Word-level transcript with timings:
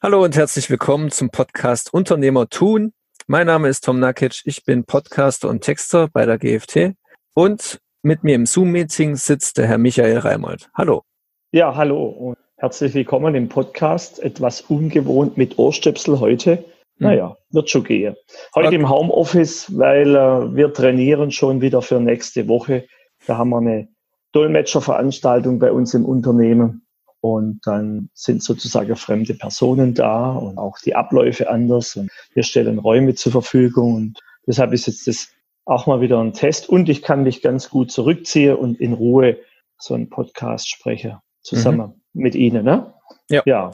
Hallo 0.00 0.22
und 0.22 0.36
herzlich 0.36 0.70
willkommen 0.70 1.10
zum 1.10 1.30
Podcast 1.30 1.92
Unternehmer 1.92 2.48
tun. 2.48 2.92
Mein 3.26 3.48
Name 3.48 3.66
ist 3.66 3.84
Tom 3.84 3.98
Nakic, 3.98 4.42
ich 4.44 4.64
bin 4.64 4.84
Podcaster 4.84 5.48
und 5.48 5.62
Texter 5.62 6.06
bei 6.06 6.24
der 6.24 6.38
GFT 6.38 6.94
und 7.34 7.80
mit 8.02 8.22
mir 8.22 8.36
im 8.36 8.46
Zoom-Meeting 8.46 9.16
sitzt 9.16 9.58
der 9.58 9.66
Herr 9.66 9.78
Michael 9.78 10.18
Reimold. 10.18 10.70
Hallo. 10.72 11.02
Ja, 11.50 11.74
hallo 11.74 12.04
und 12.06 12.38
herzlich 12.58 12.94
willkommen 12.94 13.34
im 13.34 13.48
Podcast. 13.48 14.22
Etwas 14.22 14.60
ungewohnt 14.60 15.36
mit 15.36 15.58
Ohrstöpsel 15.58 16.20
heute. 16.20 16.58
Hm. 16.58 16.64
Naja, 16.98 17.36
wird 17.50 17.68
schon 17.68 17.82
gehen. 17.82 18.14
Heute 18.54 18.68
okay. 18.68 18.76
im 18.76 18.88
Homeoffice, 18.88 19.76
weil 19.76 20.14
äh, 20.14 20.54
wir 20.54 20.72
trainieren 20.72 21.32
schon 21.32 21.60
wieder 21.60 21.82
für 21.82 21.98
nächste 21.98 22.46
Woche. 22.46 22.86
Da 23.26 23.36
haben 23.36 23.50
wir 23.50 23.58
eine 23.58 23.88
Dolmetscherveranstaltung 24.30 25.58
bei 25.58 25.72
uns 25.72 25.92
im 25.92 26.04
Unternehmen. 26.04 26.86
Und 27.20 27.60
dann 27.64 28.10
sind 28.14 28.42
sozusagen 28.42 28.94
fremde 28.96 29.34
Personen 29.34 29.94
da 29.94 30.32
und 30.32 30.58
auch 30.58 30.78
die 30.78 30.94
Abläufe 30.94 31.50
anders. 31.50 31.96
Und 31.96 32.10
wir 32.34 32.42
stellen 32.42 32.78
Räume 32.78 33.14
zur 33.14 33.32
Verfügung. 33.32 33.94
Und 33.94 34.20
deshalb 34.46 34.72
ist 34.72 34.86
jetzt 34.86 35.06
das 35.06 35.28
auch 35.64 35.86
mal 35.86 36.00
wieder 36.00 36.20
ein 36.20 36.32
Test. 36.32 36.68
Und 36.68 36.88
ich 36.88 37.02
kann 37.02 37.24
mich 37.24 37.42
ganz 37.42 37.70
gut 37.70 37.90
zurückziehen 37.90 38.56
und 38.56 38.80
in 38.80 38.92
Ruhe 38.92 39.38
so 39.78 39.94
einen 39.94 40.08
Podcast 40.08 40.68
spreche, 40.68 41.20
zusammen 41.42 42.02
mhm. 42.12 42.22
mit 42.22 42.34
Ihnen. 42.34 42.64
Ne? 42.64 42.92
Ja. 43.30 43.42
ja, 43.44 43.70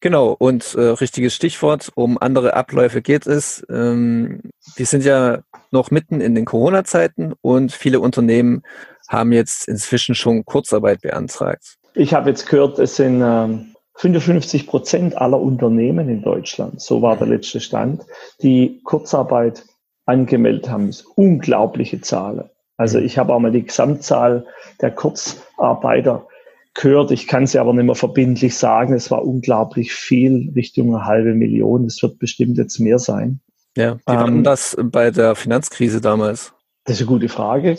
genau. 0.00 0.36
Und 0.38 0.74
äh, 0.74 0.80
richtiges 0.80 1.34
Stichwort, 1.34 1.90
um 1.94 2.18
andere 2.18 2.54
Abläufe 2.54 3.00
geht 3.00 3.26
es. 3.26 3.64
Ähm, 3.70 4.42
wir 4.76 4.86
sind 4.86 5.04
ja 5.04 5.40
noch 5.70 5.90
mitten 5.90 6.20
in 6.20 6.34
den 6.34 6.44
Corona-Zeiten 6.44 7.34
und 7.40 7.72
viele 7.72 8.00
Unternehmen 8.00 8.62
haben 9.08 9.32
jetzt 9.32 9.66
inzwischen 9.66 10.14
schon 10.14 10.44
Kurzarbeit 10.44 11.00
beantragt. 11.00 11.77
Ich 11.98 12.14
habe 12.14 12.30
jetzt 12.30 12.46
gehört, 12.46 12.78
es 12.78 12.94
sind 12.94 13.22
ähm, 13.24 13.74
55 13.96 14.68
Prozent 14.68 15.18
aller 15.18 15.40
Unternehmen 15.40 16.08
in 16.08 16.22
Deutschland, 16.22 16.80
so 16.80 17.02
war 17.02 17.16
der 17.16 17.26
letzte 17.26 17.58
Stand, 17.58 18.02
die 18.40 18.80
Kurzarbeit 18.84 19.64
angemeldet 20.06 20.70
haben. 20.70 20.86
Das 20.86 21.00
ist 21.00 21.06
unglaubliche 21.16 22.00
Zahl. 22.00 22.50
Also 22.76 23.00
ich 23.00 23.18
habe 23.18 23.34
auch 23.34 23.40
mal 23.40 23.50
die 23.50 23.64
Gesamtzahl 23.64 24.46
der 24.80 24.92
Kurzarbeiter 24.92 26.28
gehört. 26.74 27.10
Ich 27.10 27.26
kann 27.26 27.48
sie 27.48 27.58
aber 27.58 27.74
nicht 27.74 27.86
mehr 27.86 27.96
verbindlich 27.96 28.56
sagen. 28.56 28.94
Es 28.94 29.10
war 29.10 29.24
unglaublich 29.24 29.92
viel, 29.92 30.52
Richtung 30.54 30.94
eine 30.94 31.04
halbe 31.04 31.34
Million. 31.34 31.84
Es 31.84 32.00
wird 32.00 32.20
bestimmt 32.20 32.58
jetzt 32.58 32.78
mehr 32.78 33.00
sein. 33.00 33.40
Ja, 33.76 33.96
wie 34.06 34.14
war 34.14 34.28
ähm, 34.28 34.44
das 34.44 34.76
bei 34.80 35.10
der 35.10 35.34
Finanzkrise 35.34 36.00
damals? 36.00 36.52
Das 36.84 36.94
ist 36.94 37.02
eine 37.02 37.08
gute 37.08 37.28
Frage. 37.28 37.76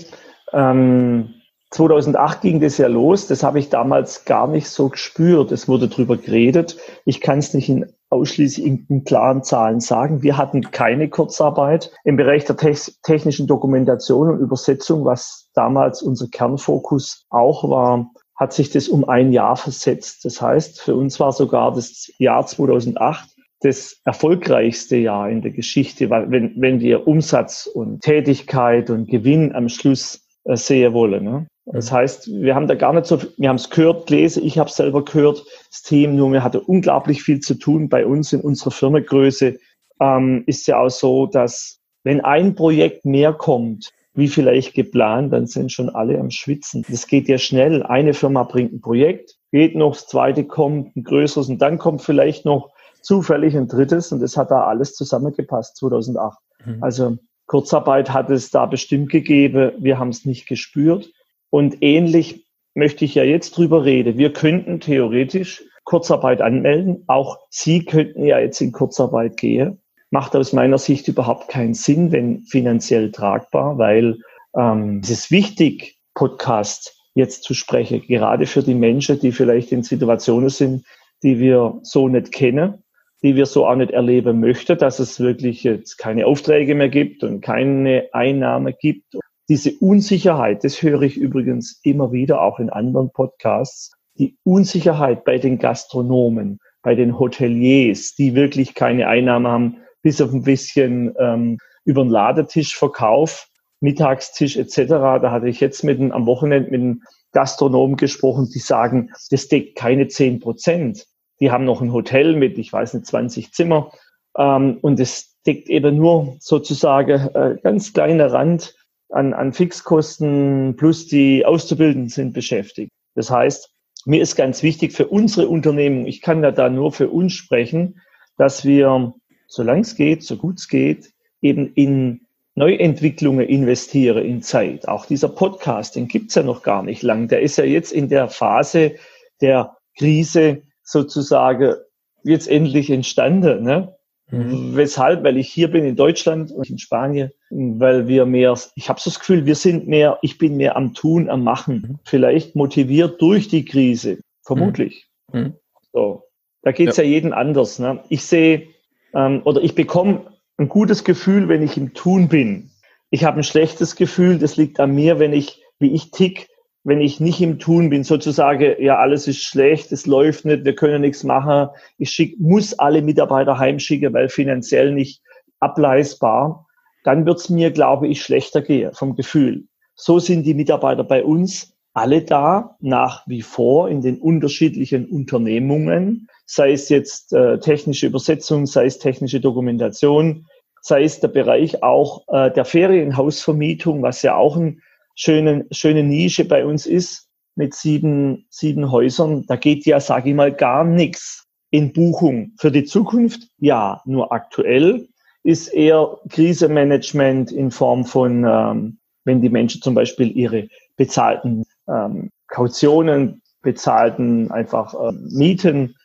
Ähm, 0.52 1.36
2008 1.72 2.42
ging 2.42 2.60
das 2.60 2.78
ja 2.78 2.88
los. 2.88 3.28
Das 3.28 3.44
habe 3.44 3.60
ich 3.60 3.70
damals 3.70 4.26
gar 4.26 4.48
nicht 4.48 4.70
so 4.70 4.90
gespürt. 4.90 5.52
Es 5.52 5.68
wurde 5.68 5.88
drüber 5.88 6.18
geredet. 6.18 6.78
Ich 7.06 7.22
kann 7.22 7.40
es 7.40 7.54
nicht 7.54 7.70
in 7.70 7.86
ausschließlich 8.10 8.66
in 8.66 9.04
klaren 9.04 9.44
Zahlen 9.44 9.80
sagen. 9.80 10.24
Wir 10.24 10.38
hatten 10.38 10.72
keine 10.72 11.10
Kurzarbeit 11.10 11.92
im 12.04 12.16
Bereich 12.18 12.46
der 12.46 12.56
technischen 12.58 13.46
Dokumentation 13.46 14.30
und 14.30 14.40
Übersetzung, 14.40 15.06
was 15.06 15.50
damals 15.54 16.02
unser 16.02 16.28
Kernfokus 16.28 17.28
auch 17.30 17.70
war, 17.70 18.10
hat 18.36 18.54
sich 18.54 18.72
das 18.72 18.88
um 18.88 19.08
ein 19.08 19.32
Jahr 19.32 19.58
versetzt. 19.58 20.26
Das 20.26 20.42
heißt, 20.42 20.82
für 20.82 20.96
uns 20.96 21.20
war 21.20 21.34
sogar 21.34 21.74
das 21.74 22.12
Jahr 22.18 22.46
2008 22.46 23.30
das 23.62 23.98
erfolgreichste 24.06 24.96
Jahr 24.96 25.30
in 25.30 25.42
der 25.42 25.52
Geschichte, 25.52 26.10
weil 26.10 26.32
wenn, 26.32 26.54
wenn 26.62 26.80
wir 26.80 27.08
Umsatz 27.08 27.68
und 27.68 28.02
Tätigkeit 28.02 28.90
und 28.90 29.10
Gewinn 29.10 29.54
am 29.54 29.68
Schluss 29.68 30.26
äh, 30.46 30.56
sehen 30.56 30.94
wollen. 30.94 31.26
Ne? 31.26 31.48
Das 31.72 31.92
heißt, 31.92 32.32
wir 32.32 32.56
haben 32.56 32.68
da 32.68 32.76
gar 32.76 32.94
nicht 32.94 33.06
so, 33.06 33.20
wir 33.38 33.50
haben 33.50 33.58
es 33.58 33.70
gehört, 33.70 34.08
gelesen, 34.08 34.44
ich 34.44 34.58
habe 34.58 34.70
es 34.70 34.76
selber 34.76 35.06
gehört, 35.06 35.46
das 35.70 35.84
Team, 35.84 36.16
nur 36.16 36.32
wir 36.32 36.44
hatten 36.44 36.58
unglaublich 36.58 37.22
viel 37.22 37.40
zu 37.42 37.54
tun. 37.56 37.90
Bei 37.90 38.06
uns 38.06 38.34
in 38.34 38.42
unserer 38.42 38.72
Firmengröße 38.72 39.60
ähm, 40.02 40.44
ist 40.48 40.68
ja 40.68 40.80
auch 40.80 40.90
so, 40.90 41.28
dass 41.28 41.80
wenn 42.04 42.22
ein 42.22 42.56
Projekt 42.56 43.06
mehr 43.06 43.34
kommt, 43.34 43.90
wie 44.14 44.28
vielleicht 44.28 44.74
geplant, 44.74 45.32
dann 45.32 45.46
sind 45.46 45.72
schon 45.72 45.90
alle 45.90 46.20
am 46.20 46.32
Schwitzen. 46.32 46.84
Das 46.90 47.06
geht 47.06 47.28
ja 47.28 47.38
schnell. 47.38 47.84
Eine 47.84 48.14
Firma 48.14 48.44
bringt 48.44 48.74
ein 48.74 48.82
Projekt, 48.82 49.36
geht 49.52 49.76
noch, 49.76 49.94
das 49.94 50.08
zweite 50.08 50.46
kommt, 50.46 50.96
ein 50.96 51.04
größeres 51.04 51.50
und 51.50 51.60
dann 51.62 51.78
kommt 51.78 52.02
vielleicht 52.02 52.46
noch 52.46 52.72
zufällig 53.02 53.56
ein 53.56 53.68
drittes 53.68 54.12
und 54.12 54.22
das 54.22 54.36
hat 54.38 54.50
da 54.50 54.64
alles 54.66 54.96
zusammengepasst 54.96 55.78
2008. 55.78 56.38
Mhm. 56.66 56.84
Also 56.84 57.18
Kurzarbeit 57.46 58.12
hat 58.12 58.30
es 58.30 58.50
da 58.50 58.66
bestimmt 58.66 59.10
gegeben. 59.10 59.72
Wir 59.80 60.00
haben 60.00 60.10
es 60.10 60.26
nicht 60.26 60.48
gespürt. 60.48 61.12
Und 61.50 61.78
ähnlich 61.82 62.46
möchte 62.76 63.06
ich 63.06 63.16
ja 63.16 63.24
jetzt 63.24 63.58
drüber 63.58 63.86
reden. 63.86 64.18
Wir 64.18 64.34
könnten 64.34 64.80
theoretisch 64.80 65.64
Kurzarbeit 65.84 66.42
anmelden. 66.42 67.04
Auch 67.08 67.40
Sie 67.50 67.84
könnten 67.86 68.24
ja 68.24 68.40
jetzt 68.40 68.62
in 68.62 68.72
Kurzarbeit 68.72 69.38
gehen. 69.38 69.82
Macht 70.12 70.36
aus 70.36 70.54
meiner 70.54 70.78
Sicht 70.78 71.08
überhaupt 71.08 71.50
keinen 71.50 71.74
Sinn, 71.74 72.12
wenn 72.12 72.44
finanziell 72.44 73.12
tragbar, 73.12 73.78
weil 73.78 74.20
ähm, 74.56 75.02
es 75.04 75.10
ist 75.10 75.32
wichtig, 75.32 75.98
Podcast 76.14 76.96
jetzt 77.16 77.44
zu 77.44 77.54
sprechen, 77.54 78.02
gerade 78.02 78.46
für 78.46 78.64
die 78.64 78.74
Menschen, 78.74 79.20
die 79.20 79.32
vielleicht 79.32 79.72
in 79.72 79.84
Situationen 79.84 80.50
sind, 80.50 80.86
die 81.24 81.40
wir 81.40 81.80
so 81.84 82.08
nicht 82.08 82.32
kennen, 82.32 82.84
die 83.24 83.36
wir 83.36 83.46
so 83.46 83.68
auch 83.68 83.76
nicht 83.76 83.92
erleben 83.92 84.40
möchten, 84.40 84.78
dass 84.78 85.00
es 85.00 85.20
wirklich 85.20 85.64
jetzt 85.64 85.98
keine 85.98 86.26
Aufträge 86.26 86.76
mehr 86.76 86.90
gibt 86.90 87.24
und 87.24 87.42
keine 87.42 88.10
Einnahme 88.14 88.74
gibt 88.74 89.16
diese 89.50 89.72
Unsicherheit, 89.80 90.64
das 90.64 90.82
höre 90.82 91.02
ich 91.02 91.18
übrigens 91.18 91.80
immer 91.84 92.12
wieder 92.12 92.42
auch 92.42 92.60
in 92.60 92.70
anderen 92.70 93.12
Podcasts, 93.12 93.92
die 94.20 94.38
Unsicherheit 94.44 95.26
bei 95.26 95.40
den 95.40 95.58
Gastronomen, 95.58 96.60
bei 96.84 96.94
den 96.94 97.18
Hoteliers, 97.18 98.14
die 98.16 98.36
wirklich 98.36 98.76
keine 98.76 99.08
Einnahmen 99.08 99.48
haben, 99.48 99.78
bis 100.04 100.22
auf 100.22 100.32
ein 100.32 100.44
bisschen 100.44 101.14
ähm, 101.20 101.58
über 101.84 102.04
den 102.04 102.12
Ladetischverkauf, 102.12 103.48
Mittagstisch 103.82 104.58
etc. 104.58 104.88
Da 104.88 105.32
hatte 105.32 105.48
ich 105.48 105.60
jetzt 105.62 105.84
mit 105.84 106.00
einem, 106.00 106.12
am 106.12 106.26
Wochenende 106.26 106.70
mit 106.70 106.82
einem 106.82 107.02
Gastronomen 107.32 107.96
gesprochen, 107.96 108.50
die 108.54 108.60
sagen, 108.60 109.12
das 109.32 109.48
deckt 109.48 109.78
keine 109.78 110.08
zehn 110.10 110.40
Prozent. 110.40 111.06
Die 111.40 111.50
haben 111.50 111.66
noch 111.66 111.82
ein 111.82 111.94
Hotel 111.94 112.36
mit, 112.36 112.58
ich 112.58 112.72
weiß 112.72 112.94
nicht, 112.94 113.06
20 113.06 113.54
Zimmer 113.54 113.92
ähm, 114.38 114.78
und 114.82 115.00
es 115.00 115.40
deckt 115.46 115.70
eben 115.70 115.96
nur 115.96 116.36
sozusagen 116.40 117.30
äh, 117.34 117.58
ganz 117.64 117.94
kleiner 117.94 118.32
Rand 118.32 118.76
an, 119.10 119.34
an 119.34 119.54
Fixkosten 119.54 120.76
plus 120.78 121.08
die 121.08 121.46
Auszubildenden 121.46 122.10
sind 122.10 122.34
beschäftigt. 122.34 122.92
Das 123.16 123.30
heißt, 123.30 123.70
mir 124.06 124.22
ist 124.22 124.36
ganz 124.36 124.64
wichtig 124.64 124.94
für 124.94 125.08
unsere 125.08 125.48
Unternehmen, 125.48 126.06
ich 126.06 126.22
kann 126.22 126.44
ja 126.44 126.52
da 126.52 126.70
nur 126.70 126.92
für 126.92 127.10
uns 127.10 127.34
sprechen, 127.34 128.02
dass 128.38 128.64
wir, 128.64 129.14
solange 129.48 129.82
es 129.82 129.96
geht, 129.96 130.24
so 130.24 130.38
gut 130.38 130.60
es 130.60 130.68
geht, 130.68 131.12
eben 131.42 131.74
in 131.74 132.22
Neuentwicklungen 132.56 133.48
investiere 133.48 134.22
in 134.22 134.42
Zeit. 134.42 134.88
Auch 134.88 135.06
dieser 135.06 135.30
Podcast, 135.30 135.96
den 135.96 136.08
gibt's 136.08 136.36
ja 136.36 136.44
noch 136.44 136.64
gar 136.64 136.84
nicht 136.84 137.04
lang. 137.04 137.28
Der 137.28 137.42
ist 137.42 137.58
ja 137.58 137.64
jetzt 137.64 137.92
in 137.92 138.10
der 138.10 138.28
Phase 138.28 138.96
der 139.42 139.78
Krise 139.98 140.64
sozusagen 140.84 141.76
jetzt 142.24 142.48
endlich 142.48 142.90
entstanden. 142.90 143.64
Ne? 143.64 143.96
Mhm. 144.30 144.76
Weshalb? 144.76 145.24
Weil 145.24 145.38
ich 145.38 145.50
hier 145.50 145.70
bin 145.70 145.86
in 145.86 145.96
Deutschland 145.96 146.52
und 146.52 146.70
in 146.70 146.78
Spanien, 146.78 147.32
weil 147.50 148.08
wir 148.08 148.26
mehr, 148.26 148.58
ich 148.76 148.90
habe 148.90 149.00
so 149.00 149.10
das 149.10 149.20
Gefühl, 149.20 149.46
wir 149.46 149.56
sind 149.56 149.88
mehr, 149.88 150.20
ich 150.22 150.38
bin 150.38 150.58
mehr 150.58 150.76
am 150.76 150.94
Tun, 150.94 151.30
am 151.30 151.44
Machen. 151.44 151.76
Mhm. 151.76 152.00
Vielleicht 152.06 152.56
motiviert 152.56 153.22
durch 153.22 153.48
die 153.48 153.66
Krise, 153.66 154.20
vermutlich. 154.44 155.08
Mhm. 155.32 155.40
mhm. 155.40 155.54
So, 155.92 156.24
da 156.62 156.72
geht's 156.72 156.98
ja. 156.98 157.04
ja 157.04 157.10
jedem 157.10 157.34
anders. 157.34 157.80
Ne? 157.80 158.04
Ich 158.10 158.24
sehe 158.24 158.68
ähm, 159.14 159.42
oder 159.46 159.62
ich 159.62 159.74
bekomme 159.76 160.26
ein 160.58 160.70
gutes 160.70 161.04
Gefühl, 161.04 161.50
wenn 161.50 161.64
ich 161.64 161.78
im 161.78 161.94
Tun 161.94 162.28
bin. 162.28 162.70
Ich 163.10 163.24
habe 163.24 163.38
ein 163.38 163.44
schlechtes 163.44 163.96
Gefühl, 163.96 164.38
das 164.38 164.58
liegt 164.58 164.80
an 164.80 164.94
mir, 164.94 165.18
wenn 165.18 165.34
ich, 165.34 165.64
wie 165.80 165.92
ich 165.94 166.12
tick, 166.12 166.48
wenn 166.84 167.02
ich 167.02 167.20
nicht 167.20 167.42
im 167.42 167.60
Tun 167.60 167.90
bin, 167.90 168.04
sozusagen, 168.04 168.82
ja, 168.82 168.98
alles 168.98 169.28
ist 169.28 169.42
schlecht, 169.42 169.92
es 169.92 170.06
läuft 170.06 170.46
nicht, 170.46 170.64
wir 170.66 170.76
können 170.76 171.02
nichts 171.02 171.24
machen, 171.24 171.70
ich 171.98 172.12
schick, 172.12 172.40
muss 172.40 172.78
alle 172.78 173.02
Mitarbeiter 173.02 173.58
heimschicken, 173.58 174.14
weil 174.14 174.30
finanziell 174.30 174.94
nicht 174.94 175.22
ableistbar, 175.60 176.68
dann 177.04 177.26
wird's 177.26 177.50
mir, 177.50 177.72
glaube 177.72 178.08
ich, 178.08 178.22
schlechter 178.22 178.62
gehen 178.62 178.94
vom 178.94 179.16
Gefühl. 179.16 179.66
So 179.96 180.20
sind 180.20 180.44
die 180.44 180.54
Mitarbeiter 180.54 181.04
bei 181.04 181.24
uns 181.24 181.74
alle 181.94 182.22
da, 182.22 182.78
nach 182.80 183.28
wie 183.28 183.42
vor 183.42 183.90
in 183.90 184.02
den 184.02 184.20
unterschiedlichen 184.20 185.06
Unternehmungen, 185.10 186.28
sei 186.46 186.72
es 186.72 186.90
jetzt 186.90 187.34
äh, 187.34 187.60
technische 187.60 188.08
Übersetzung, 188.08 188.66
sei 188.66 188.86
es 188.86 189.00
technische 189.00 189.40
Dokumentation, 189.40 190.46
sei 190.82 191.04
es 191.04 191.20
der 191.20 191.28
Bereich 191.28 191.84
auch 191.84 192.24
äh, 192.30 192.52
der 192.52 192.66
Ferienhausvermietung, 192.66 194.02
was 194.02 194.22
ja 194.22 194.36
auch 194.36 194.56
ein 194.56 194.82
schöne, 195.16 195.66
schöne 195.72 196.04
Nische 196.04 196.46
bei 196.46 196.66
uns 196.66 196.86
ist 196.86 197.28
mit 197.56 197.74
sieben, 197.74 198.46
sieben 198.50 198.92
Häusern. 198.92 199.46
Da 199.48 199.58
geht 199.58 199.86
ja, 199.86 200.00
sage 200.00 200.30
ich 200.30 200.36
mal, 200.36 200.54
gar 200.54 200.84
nichts 200.86 201.48
in 201.72 201.92
Buchung. 201.92 202.54
Für 202.58 202.72
die 202.72 202.86
Zukunft 202.86 203.48
ja, 203.58 204.02
nur 204.06 204.32
aktuell 204.32 205.10
ist 205.44 205.70
eher 205.70 206.18
Krisemanagement 206.30 207.52
in 207.52 207.72
Form 207.72 208.06
von, 208.06 208.44
ähm, 208.44 208.98
wenn 209.26 209.42
die 209.42 209.50
Menschen 209.50 209.82
zum 209.82 209.96
Beispiel 209.96 210.36
ihre 210.36 210.68
bezahlten 210.98 211.66
ähm, 211.88 212.30
Kautionen, 212.48 213.42
bezahlten 213.62 214.52
einfach 214.52 214.94
ähm, 214.94 215.28
Mieten 215.32 215.96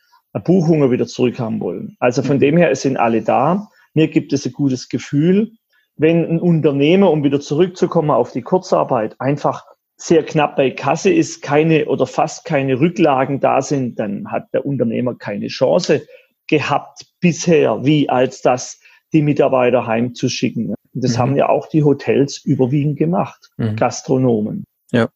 Buchungen 0.40 0.90
wieder 0.90 1.06
zurückhaben 1.06 1.60
wollen. 1.60 1.96
Also 2.00 2.22
von 2.22 2.36
mhm. 2.36 2.40
dem 2.40 2.56
her, 2.56 2.70
es 2.70 2.82
sind 2.82 2.96
alle 2.96 3.22
da. 3.22 3.68
Mir 3.94 4.08
gibt 4.08 4.32
es 4.32 4.44
ein 4.46 4.52
gutes 4.52 4.88
Gefühl. 4.88 5.52
Wenn 5.96 6.24
ein 6.24 6.40
Unternehmer, 6.40 7.10
um 7.10 7.22
wieder 7.22 7.40
zurückzukommen 7.40 8.10
auf 8.10 8.32
die 8.32 8.42
Kurzarbeit, 8.42 9.14
einfach 9.20 9.64
sehr 9.96 10.24
knapp 10.24 10.56
bei 10.56 10.70
Kasse 10.70 11.12
ist, 11.12 11.40
keine 11.40 11.86
oder 11.86 12.06
fast 12.06 12.44
keine 12.44 12.80
Rücklagen 12.80 13.38
da 13.38 13.62
sind, 13.62 14.00
dann 14.00 14.30
hat 14.30 14.48
der 14.52 14.66
Unternehmer 14.66 15.14
keine 15.14 15.46
Chance 15.46 16.04
gehabt 16.48 17.06
bisher, 17.20 17.84
wie 17.84 18.08
als 18.08 18.42
das 18.42 18.80
die 19.14 19.22
Mitarbeiter 19.22 19.86
heimzuschicken. 19.86 20.74
Das 20.92 21.14
mhm. 21.14 21.18
haben 21.18 21.36
ja 21.36 21.48
auch 21.48 21.68
die 21.68 21.82
Hotels 21.82 22.44
überwiegend 22.44 22.98
gemacht, 22.98 23.50
mhm. 23.56 23.76
Gastronomen. 23.76 24.64
Ja. 24.92 25.08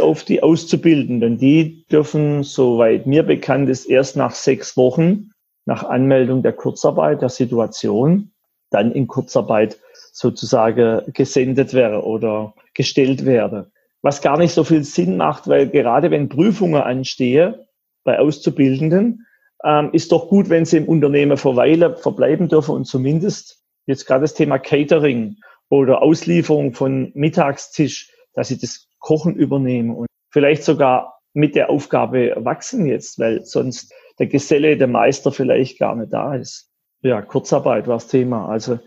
Auf 0.00 0.24
die 0.24 0.42
Auszubildenden, 0.42 1.38
die 1.38 1.84
dürfen, 1.90 2.42
soweit 2.42 3.06
mir 3.06 3.22
bekannt 3.22 3.68
ist, 3.68 3.86
erst 3.86 4.16
nach 4.16 4.32
sechs 4.32 4.76
Wochen 4.76 5.30
nach 5.66 5.84
Anmeldung 5.84 6.42
der 6.42 6.54
Kurzarbeit, 6.54 7.20
der 7.20 7.28
Situation, 7.28 8.32
dann 8.70 8.90
in 8.92 9.06
Kurzarbeit 9.06 9.78
sozusagen 10.12 11.12
gesendet 11.12 11.74
wäre 11.74 12.04
oder 12.04 12.54
gestellt 12.74 13.26
werde. 13.26 13.70
Was 14.00 14.22
gar 14.22 14.38
nicht 14.38 14.52
so 14.52 14.64
viel 14.64 14.82
Sinn 14.82 15.18
macht, 15.18 15.46
weil 15.46 15.68
gerade 15.68 16.10
wenn 16.10 16.30
Prüfungen 16.30 16.80
anstehen 16.80 17.54
bei 18.02 18.18
Auszubildenden, 18.18 19.26
ähm, 19.64 19.90
ist 19.92 20.12
doch 20.12 20.28
gut, 20.28 20.48
wenn 20.48 20.64
sie 20.64 20.78
im 20.78 20.88
Unternehmen 20.88 21.36
verweilen, 21.36 21.96
verbleiben 21.96 22.48
dürfen 22.48 22.74
und 22.74 22.84
zumindest 22.84 23.62
jetzt 23.86 24.06
gerade 24.06 24.22
das 24.22 24.34
Thema 24.34 24.58
Catering 24.58 25.36
oder 25.68 26.02
Auslieferung 26.02 26.74
von 26.74 27.10
Mittagstisch, 27.14 28.12
dass 28.34 28.48
sie 28.48 28.58
das 28.58 28.88
Kochen 28.98 29.34
übernehmen 29.34 29.94
und 29.94 30.06
vielleicht 30.30 30.64
sogar 30.64 31.20
mit 31.34 31.54
der 31.54 31.70
Aufgabe 31.70 32.34
wachsen 32.38 32.86
jetzt, 32.86 33.18
weil 33.18 33.44
sonst 33.44 33.92
der 34.18 34.26
Geselle, 34.26 34.76
der 34.76 34.88
Meister 34.88 35.30
vielleicht 35.30 35.78
gar 35.78 35.94
nicht 35.94 36.12
da 36.12 36.34
ist. 36.34 36.70
Ja, 37.02 37.22
Kurzarbeit 37.22 37.86
war 37.86 37.96
das 37.96 38.08
Thema. 38.08 38.48
Also 38.48 38.78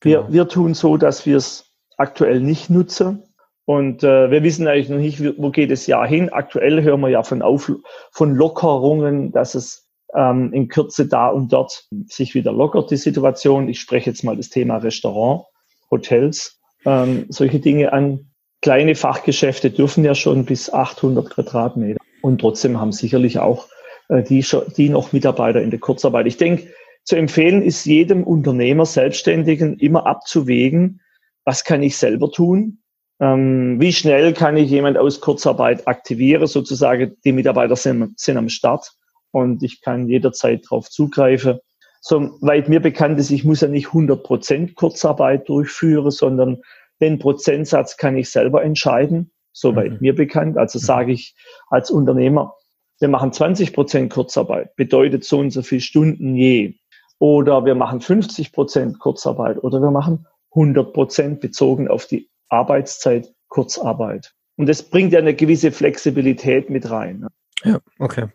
wir, 0.00 0.18
genau. 0.18 0.32
wir 0.32 0.48
tun 0.48 0.74
so, 0.74 0.96
dass 0.96 1.26
wir 1.26 1.36
es 1.36 1.72
aktuell 1.96 2.40
nicht 2.40 2.70
nutzen. 2.70 3.22
Und 3.64 4.02
äh, 4.02 4.30
wir 4.30 4.42
wissen 4.42 4.66
eigentlich 4.66 4.88
noch 4.88 4.98
nicht, 4.98 5.22
wo 5.38 5.50
geht 5.50 5.70
das 5.70 5.86
Jahr 5.86 6.06
hin. 6.08 6.32
Aktuell 6.32 6.82
hören 6.82 7.00
wir 7.02 7.08
ja 7.08 7.22
von, 7.22 7.42
Auf, 7.42 7.70
von 8.10 8.34
Lockerungen, 8.34 9.30
dass 9.30 9.54
es 9.54 9.89
ähm, 10.14 10.52
in 10.52 10.68
Kürze 10.68 11.06
da 11.06 11.28
und 11.28 11.52
dort 11.52 11.86
sich 12.06 12.34
wieder 12.34 12.52
lockert, 12.52 12.90
die 12.90 12.96
Situation. 12.96 13.68
Ich 13.68 13.80
spreche 13.80 14.10
jetzt 14.10 14.24
mal 14.24 14.36
das 14.36 14.48
Thema 14.48 14.78
Restaurant, 14.78 15.44
Hotels, 15.90 16.58
ähm, 16.84 17.26
solche 17.28 17.60
Dinge 17.60 17.92
an. 17.92 18.30
Kleine 18.62 18.94
Fachgeschäfte 18.94 19.70
dürfen 19.70 20.04
ja 20.04 20.14
schon 20.14 20.44
bis 20.44 20.72
800 20.72 21.30
Quadratmeter. 21.30 21.98
Und 22.22 22.40
trotzdem 22.40 22.78
haben 22.78 22.92
sicherlich 22.92 23.38
auch 23.38 23.68
äh, 24.08 24.22
die, 24.22 24.44
die 24.76 24.88
noch 24.88 25.12
Mitarbeiter 25.12 25.62
in 25.62 25.70
der 25.70 25.80
Kurzarbeit. 25.80 26.26
Ich 26.26 26.36
denke, 26.36 26.68
zu 27.04 27.16
empfehlen 27.16 27.62
ist 27.62 27.86
jedem 27.86 28.24
Unternehmer, 28.24 28.84
Selbstständigen 28.84 29.78
immer 29.78 30.06
abzuwägen, 30.06 31.00
was 31.44 31.64
kann 31.64 31.82
ich 31.82 31.96
selber 31.96 32.30
tun? 32.30 32.82
Ähm, 33.20 33.80
wie 33.80 33.92
schnell 33.92 34.32
kann 34.32 34.56
ich 34.56 34.70
jemand 34.70 34.98
aus 34.98 35.20
Kurzarbeit 35.20 35.88
aktivieren? 35.88 36.46
Sozusagen, 36.46 37.16
die 37.24 37.32
Mitarbeiter 37.32 37.76
sind, 37.76 38.18
sind 38.18 38.36
am 38.36 38.48
Start 38.48 38.92
und 39.32 39.62
ich 39.62 39.80
kann 39.80 40.08
jederzeit 40.08 40.64
darauf 40.64 40.90
zugreifen. 40.90 41.58
Soweit 42.00 42.68
mir 42.68 42.80
bekannt 42.80 43.18
ist, 43.18 43.30
ich 43.30 43.44
muss 43.44 43.60
ja 43.60 43.68
nicht 43.68 43.88
100 43.88 44.22
Prozent 44.22 44.74
Kurzarbeit 44.74 45.48
durchführen, 45.48 46.10
sondern 46.10 46.62
den 47.00 47.18
Prozentsatz 47.18 47.96
kann 47.96 48.16
ich 48.16 48.30
selber 48.30 48.62
entscheiden, 48.62 49.32
soweit 49.52 49.92
mhm. 49.92 49.98
mir 50.00 50.14
bekannt. 50.14 50.56
Also 50.56 50.78
mhm. 50.78 50.82
sage 50.82 51.12
ich 51.12 51.34
als 51.68 51.90
Unternehmer, 51.90 52.54
wir 53.00 53.08
machen 53.08 53.32
20 53.32 53.72
Prozent 53.72 54.12
Kurzarbeit, 54.12 54.76
bedeutet 54.76 55.24
so 55.24 55.38
und 55.38 55.50
so 55.50 55.62
viele 55.62 55.80
Stunden 55.80 56.34
je. 56.34 56.74
Oder 57.18 57.64
wir 57.64 57.74
machen 57.74 58.00
50 58.00 58.52
Prozent 58.52 58.98
Kurzarbeit 58.98 59.62
oder 59.62 59.80
wir 59.80 59.90
machen 59.90 60.26
100 60.52 60.92
Prozent 60.92 61.40
bezogen 61.40 61.88
auf 61.88 62.06
die 62.06 62.30
Arbeitszeit 62.48 63.32
Kurzarbeit. 63.48 64.32
Und 64.56 64.68
das 64.68 64.82
bringt 64.82 65.12
ja 65.12 65.18
eine 65.18 65.34
gewisse 65.34 65.72
Flexibilität 65.72 66.70
mit 66.70 66.90
rein. 66.90 67.20
Ne? 67.20 67.28
Ja, 67.64 67.78
okay. 67.98 68.28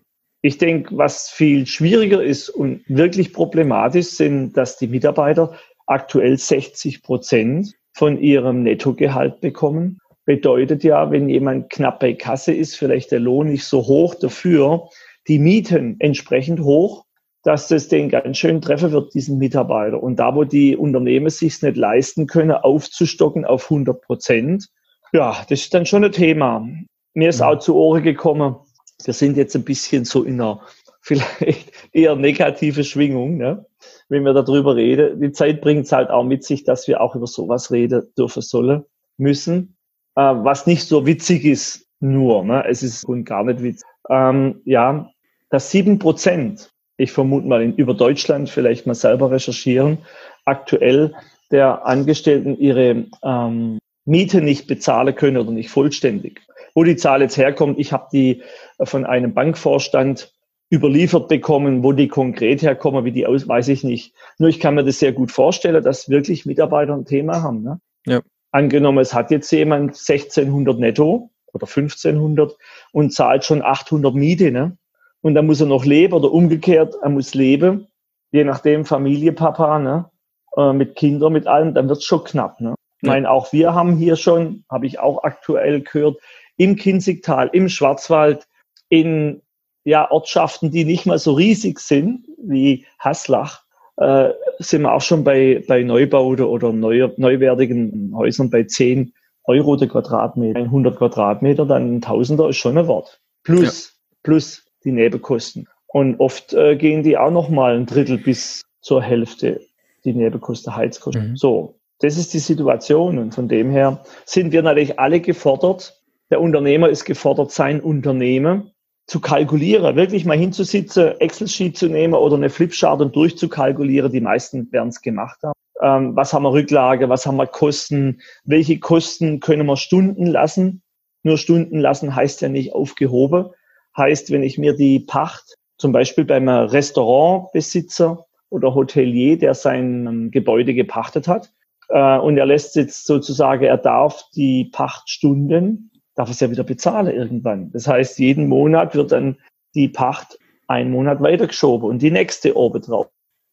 Ich 0.46 0.60
denke, 0.60 0.96
was 0.96 1.32
viel 1.32 1.66
schwieriger 1.66 2.22
ist 2.22 2.50
und 2.50 2.84
wirklich 2.88 3.34
problematisch 3.34 4.10
sind, 4.10 4.56
dass 4.56 4.78
die 4.78 4.86
Mitarbeiter 4.86 5.56
aktuell 5.88 6.38
60 6.38 7.02
Prozent 7.02 7.74
von 7.94 8.20
ihrem 8.20 8.62
Nettogehalt 8.62 9.42
bekommen. 9.42 9.98
Bedeutet 10.24 10.84
ja, 10.84 11.10
wenn 11.10 11.30
jemand 11.30 11.72
knapp 11.72 12.00
bei 12.00 12.14
Kasse 12.14 12.54
ist, 12.54 12.76
vielleicht 12.76 13.10
der 13.12 13.22
Lohn 13.22 13.48
nicht 13.48 13.64
so 13.64 13.88
hoch, 13.88 14.14
dafür 14.14 14.88
die 15.28 15.40
Mieten 15.40 15.96
entsprechend 15.98 16.60
hoch, 16.60 17.06
dass 17.42 17.68
das 17.68 17.88
den 17.88 18.10
ganz 18.10 18.38
schön 18.38 18.62
treffen 18.62 18.92
wird, 18.92 19.16
diesen 19.16 19.40
Mitarbeiter. 19.40 20.04
Und 20.04 20.18
da, 20.18 20.36
wo 20.36 20.44
die 20.44 20.78
Unternehmen 20.78 21.32
sich 21.32 21.60
nicht 21.64 21.76
leisten 21.76 22.28
können, 22.28 22.52
aufzustocken 22.52 23.46
auf 23.46 23.64
100 23.64 24.00
Prozent, 24.00 24.68
ja, 25.12 25.44
das 25.50 25.62
ist 25.62 25.74
dann 25.74 25.88
schon 25.88 26.04
ein 26.04 26.12
Thema. 26.12 26.70
Mir 27.16 27.30
ist 27.30 27.42
auch 27.42 27.58
zu 27.58 27.76
Ohren 27.76 28.04
gekommen, 28.04 28.58
wir 29.04 29.14
sind 29.14 29.38
jetzt 29.38 29.56
ein 29.56 29.64
bisschen 29.64 30.06
so 30.06 30.24
in 30.24 30.42
einer 30.42 30.62
vielleicht 31.02 31.72
eher 31.92 32.16
negative 32.16 32.84
Schwingung, 32.84 33.38
ne? 33.38 33.66
wenn 34.10 34.24
wir 34.24 34.34
darüber 34.34 34.76
reden. 34.76 35.22
Die 35.22 35.32
Zeit 35.32 35.62
bringt 35.62 35.86
es 35.86 35.92
halt 35.92 36.10
auch 36.10 36.24
mit 36.24 36.44
sich, 36.44 36.64
dass 36.64 36.88
wir 36.88 37.00
auch 37.00 37.16
über 37.16 37.28
sowas 37.28 37.72
reden 37.72 38.08
dürfen 38.18 38.42
sollen, 38.42 38.84
müssen, 39.18 39.78
äh, 40.16 40.22
was 40.22 40.66
nicht 40.66 40.88
so 40.88 41.06
witzig 41.06 41.46
ist 41.46 41.88
nur. 42.00 42.44
Ne? 42.44 42.64
Es 42.68 42.82
ist 42.82 43.06
und 43.06 43.24
gar 43.26 43.44
nicht 43.44 43.62
witzig. 43.62 43.88
Ähm, 44.10 44.62
ja, 44.66 45.10
dass 45.50 45.70
sieben 45.70 46.00
Prozent, 46.00 46.72
ich 46.98 47.12
vermute 47.12 47.48
mal 47.48 47.62
in, 47.62 47.76
über 47.76 47.94
Deutschland, 47.94 48.50
vielleicht 48.50 48.88
mal 48.88 48.96
selber 48.96 49.30
recherchieren, 49.30 50.00
aktuell 50.46 51.14
der 51.52 51.86
Angestellten 51.86 52.58
ihre 52.58 53.06
ähm, 53.24 53.80
Miete 54.06 54.42
nicht 54.42 54.68
bezahlen 54.68 55.16
können 55.16 55.38
oder 55.38 55.52
nicht 55.52 55.70
vollständig. 55.70 56.42
Wo 56.76 56.84
die 56.84 56.98
Zahl 56.98 57.22
jetzt 57.22 57.38
herkommt, 57.38 57.80
ich 57.80 57.92
habe 57.92 58.08
die 58.12 58.44
von 58.84 59.06
einem 59.06 59.34
Bankvorstand 59.34 60.34
überliefert 60.72 61.28
bekommen, 61.28 61.84
wo 61.84 61.94
die 61.94 62.08
konkret 62.08 62.62
herkommen, 62.62 63.06
wie 63.06 63.12
die 63.12 63.26
aus, 63.26 63.48
weiß 63.48 63.70
ich 63.70 63.84
nicht. 63.84 64.14
Nur 64.38 64.50
ich 64.50 64.60
kann 64.60 64.76
mir 64.76 64.84
das 64.84 65.00
sehr 65.00 65.14
gut 65.14 65.32
vorstellen, 65.32 65.84
dass 65.84 66.10
wirklich 66.10 66.46
Mitarbeiter 66.46 66.94
ein 66.94 67.06
Thema 67.06 67.42
haben. 67.42 67.64
Ne? 67.64 67.80
Ja. 68.06 68.22
Angenommen, 68.52 69.00
es 69.00 69.14
hat 69.14 69.32
jetzt 69.32 69.52
jemand 69.52 69.92
1600 69.92 70.78
netto 70.80 71.30
oder 71.54 71.68
1500 71.68 72.58
und 72.92 73.14
zahlt 73.14 73.46
schon 73.46 73.62
800 73.62 74.14
Miete. 74.14 74.52
Ne? 74.52 74.78
Und 75.22 75.36
dann 75.36 75.46
muss 75.46 75.62
er 75.62 75.68
noch 75.68 75.86
leben 75.86 76.14
oder 76.14 76.32
umgekehrt, 76.32 76.96
er 77.02 77.10
muss 77.10 77.34
leben, 77.34 77.88
je 78.32 78.44
nachdem 78.44 78.86
Familie, 78.86 79.32
Papa, 79.32 79.80
ne? 79.80 80.10
Äh, 80.58 80.74
mit 80.74 80.96
Kindern, 80.96 81.34
mit 81.34 81.48
allem, 81.48 81.74
dann 81.74 81.90
wird 81.90 82.00
es 82.00 82.06
schon 82.06 82.24
knapp. 82.24 82.60
Ne? 82.62 82.76
Ich 83.02 83.08
meine, 83.08 83.30
auch 83.30 83.52
wir 83.52 83.74
haben 83.74 83.98
hier 83.98 84.16
schon, 84.16 84.64
habe 84.70 84.88
ich 84.88 85.00
auch 85.00 85.24
aktuell 85.24 85.82
gehört, 85.82 86.18
im 86.58 86.76
Kinzigtal, 86.76 87.50
im 87.54 87.70
Schwarzwald, 87.70 88.48
in 88.90 89.42
ja, 89.84 90.10
Ortschaften, 90.10 90.72
die 90.72 90.86
nicht 90.86 91.06
mal 91.06 91.20
so 91.20 91.34
riesig 91.34 91.80
sind 91.80 92.26
wie 92.38 92.86
Haslach, 93.00 93.64
äh, 93.98 94.32
sind 94.60 94.82
wir 94.82 94.94
auch 94.94 95.02
schon 95.02 95.24
bei, 95.24 95.64
bei 95.68 95.84
Neubau 95.84 96.28
oder 96.28 96.74
neu, 96.74 97.10
neuwertigen 97.18 98.14
Häusern 98.16 98.50
bei 98.50 98.64
10 98.64 99.14
Euro 99.46 99.76
der 99.76 99.88
Quadratmeter. 99.88 100.62
100 100.62 100.98
Quadratmeter, 100.98 101.66
dann 101.66 101.96
ein 101.96 102.02
Tausender 102.02 102.50
ist 102.50 102.58
schon 102.58 102.78
ein 102.78 102.88
Wort. 102.88 103.22
Plus, 103.44 103.88
ja. 103.88 104.18
plus 104.24 104.66
die 104.84 104.92
Nebenkosten. 104.92 105.68
Und 105.88 106.20
oft 106.20 106.54
äh, 106.54 106.76
gehen 106.76 107.04
die 107.04 107.18
auch 107.18 107.32
noch 107.32 107.50
mal 107.50 107.76
ein 107.76 107.86
Drittel 107.86 108.18
bis 108.18 108.64
zur 108.82 109.02
Hälfte, 109.02 109.62
die 110.04 110.14
Nebenkosten, 110.14 110.76
Heizkosten. 110.76 111.32
Mhm. 111.32 111.38
So, 111.38 111.80
das 112.00 112.18
ist 112.18 112.34
die 112.34 112.40
Situation. 112.40 113.18
Und 113.18 113.34
von 113.34 113.48
dem 113.48 113.70
her 113.70 114.04
sind 114.26 114.52
wir 114.52 114.62
natürlich 114.62 115.00
alle 115.00 115.22
gefordert, 115.22 116.02
der 116.30 116.42
Unternehmer 116.42 116.90
ist 116.90 117.06
gefordert, 117.06 117.52
sein 117.52 117.82
Unternehmen 117.82 118.72
zu 119.08 119.20
kalkulieren, 119.20 119.96
wirklich 119.96 120.26
mal 120.26 120.38
hinzusitzen, 120.38 121.20
Excel-Sheet 121.20 121.78
zu 121.78 121.88
nehmen 121.88 122.16
oder 122.16 122.36
eine 122.36 122.50
Flipchart 122.50 123.02
und 123.02 123.16
durchzukalkulieren. 123.16 124.12
Die 124.12 124.22
meisten 124.22 124.72
werden 124.72 124.90
es 124.90 125.02
gemacht 125.02 125.38
haben. 125.44 125.54
Ähm, 125.82 126.16
was 126.16 126.34
haben 126.34 126.44
wir 126.44 126.54
Rücklage, 126.54 127.10
was 127.10 127.26
haben 127.26 127.38
wir 127.38 127.48
Kosten, 127.48 128.22
welche 128.44 128.80
Kosten 128.80 129.40
können 129.40 129.68
wir 129.68 129.78
Stunden 129.78 130.26
lassen? 130.26 130.82
Nur 131.22 131.38
Stunden 131.38 131.80
lassen 131.80 132.16
heißt 132.16 132.42
ja 132.42 132.50
nicht 132.50 132.74
aufgehoben. 132.74 133.50
Heißt, 133.96 134.32
wenn 134.32 134.44
ich 134.44 134.58
mir 134.58 134.76
die 134.76 135.00
Pacht, 135.00 135.56
zum 135.78 135.92
Beispiel 135.92 136.26
beim 136.26 136.48
Restaurantbesitzer 136.48 138.26
oder 138.50 138.74
Hotelier, 138.74 139.38
der 139.38 139.54
sein 139.54 140.08
ähm, 140.08 140.32
Gebäude 140.32 140.74
gepachtet 140.74 141.28
hat, 141.28 141.52
äh, 141.90 142.18
und 142.18 142.38
er 142.38 142.46
lässt 142.46 142.76
jetzt 142.76 143.06
sozusagen, 143.06 143.64
er 143.64 143.78
darf 143.78 144.24
die 144.36 144.66
Pachtstunden 144.72 145.92
darf 146.16 146.30
es 146.30 146.40
ja 146.40 146.50
wieder 146.50 146.64
bezahlen 146.64 147.14
irgendwann. 147.14 147.72
Das 147.72 147.88
heißt, 147.88 148.20
jeden 148.20 148.48
Monat 148.48 148.96
wird 148.96 149.12
dann 149.12 149.38
die 149.76 149.90
Pacht 149.90 150.40
einen 150.68 150.92
Monat 150.92 151.22
weitergeschoben 151.22 151.90
und 151.90 152.02
die 152.02 152.12
nächste 152.12 152.56
oben 152.56 152.82
drauf. 152.82 153.08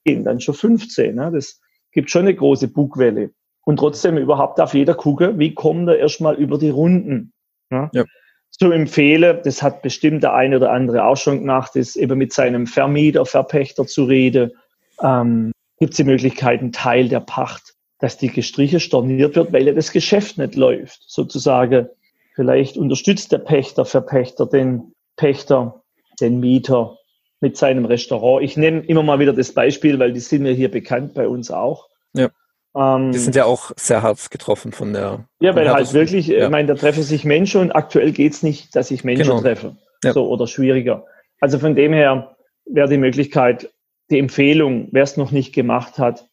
Gehen 0.04 0.24
dann 0.24 0.40
schon 0.40 0.54
15. 0.54 1.14
Ne? 1.14 1.30
Das 1.32 1.60
gibt 1.92 2.10
schon 2.10 2.22
eine 2.22 2.34
große 2.34 2.68
Bugwelle. 2.68 3.30
Und 3.64 3.76
trotzdem 3.76 4.16
überhaupt 4.16 4.58
darf 4.58 4.74
jeder 4.74 4.94
gucken, 4.94 5.38
wie 5.38 5.54
kommt 5.54 5.88
er 5.88 5.98
erstmal 5.98 6.34
über 6.34 6.58
die 6.58 6.70
Runden. 6.70 7.32
Ne? 7.70 7.90
Ja. 7.92 8.04
so 8.50 8.70
empfehle, 8.70 9.40
das 9.42 9.62
hat 9.62 9.82
bestimmt 9.82 10.22
der 10.22 10.34
eine 10.34 10.56
oder 10.56 10.72
andere 10.72 11.04
auch 11.04 11.16
schon 11.16 11.40
gemacht, 11.40 11.76
ist 11.76 11.96
eben 11.96 12.18
mit 12.18 12.32
seinem 12.32 12.66
Vermieter, 12.66 13.24
Verpächter 13.24 13.86
zu 13.86 14.04
reden. 14.04 14.52
Ähm, 15.00 15.52
Gibt 15.78 15.92
es 15.92 15.96
die 15.96 16.04
Möglichkeit, 16.04 16.60
einen 16.60 16.72
Teil 16.72 17.08
der 17.08 17.20
Pacht, 17.20 17.74
dass 17.98 18.18
die 18.18 18.28
gestrichen 18.28 18.80
storniert 18.80 19.36
wird, 19.36 19.52
weil 19.52 19.66
ja 19.66 19.72
das 19.72 19.92
Geschäft 19.92 20.38
nicht 20.38 20.54
läuft. 20.54 21.02
Sozusagen, 21.06 21.88
vielleicht 22.34 22.76
unterstützt 22.76 23.32
der 23.32 23.38
Pächter, 23.38 23.84
Verpächter 23.84 24.46
den 24.46 24.94
Pächter, 25.16 25.82
den 26.20 26.40
Mieter 26.40 26.98
mit 27.40 27.56
seinem 27.56 27.84
Restaurant. 27.84 28.44
Ich 28.44 28.56
nehme 28.56 28.80
immer 28.80 29.02
mal 29.02 29.18
wieder 29.18 29.32
das 29.32 29.52
Beispiel, 29.52 29.98
weil 29.98 30.12
die 30.12 30.20
sind 30.20 30.42
mir 30.42 30.52
hier 30.52 30.70
bekannt 30.70 31.14
bei 31.14 31.28
uns 31.28 31.50
auch. 31.50 31.88
Ja. 32.14 32.30
Ähm, 32.74 33.12
die 33.12 33.18
sind 33.18 33.34
ja 33.34 33.44
auch 33.44 33.72
sehr 33.76 34.02
hart 34.02 34.30
getroffen 34.30 34.72
von 34.72 34.92
der. 34.92 35.26
Ja, 35.40 35.54
weil 35.54 35.70
halt 35.70 35.92
wirklich, 35.92 36.28
ja. 36.28 36.44
ich 36.44 36.50
meine, 36.50 36.68
da 36.68 36.74
treffen 36.74 37.02
sich 37.02 37.24
Menschen 37.24 37.60
und 37.60 37.72
aktuell 37.72 38.12
geht 38.12 38.32
es 38.32 38.42
nicht, 38.42 38.74
dass 38.76 38.90
ich 38.90 39.04
Menschen 39.04 39.26
genau. 39.26 39.40
treffe. 39.40 39.76
Ja. 40.04 40.12
So, 40.12 40.28
oder 40.28 40.46
schwieriger. 40.46 41.04
Also 41.40 41.58
von 41.58 41.74
dem 41.74 41.92
her 41.92 42.36
wäre 42.64 42.88
die 42.88 42.98
Möglichkeit, 42.98 43.70
die 44.10 44.18
Empfehlung, 44.18 44.88
wer 44.92 45.02
es 45.02 45.16
noch 45.16 45.32
nicht 45.32 45.52
gemacht 45.52 45.98
hat, 45.98 46.28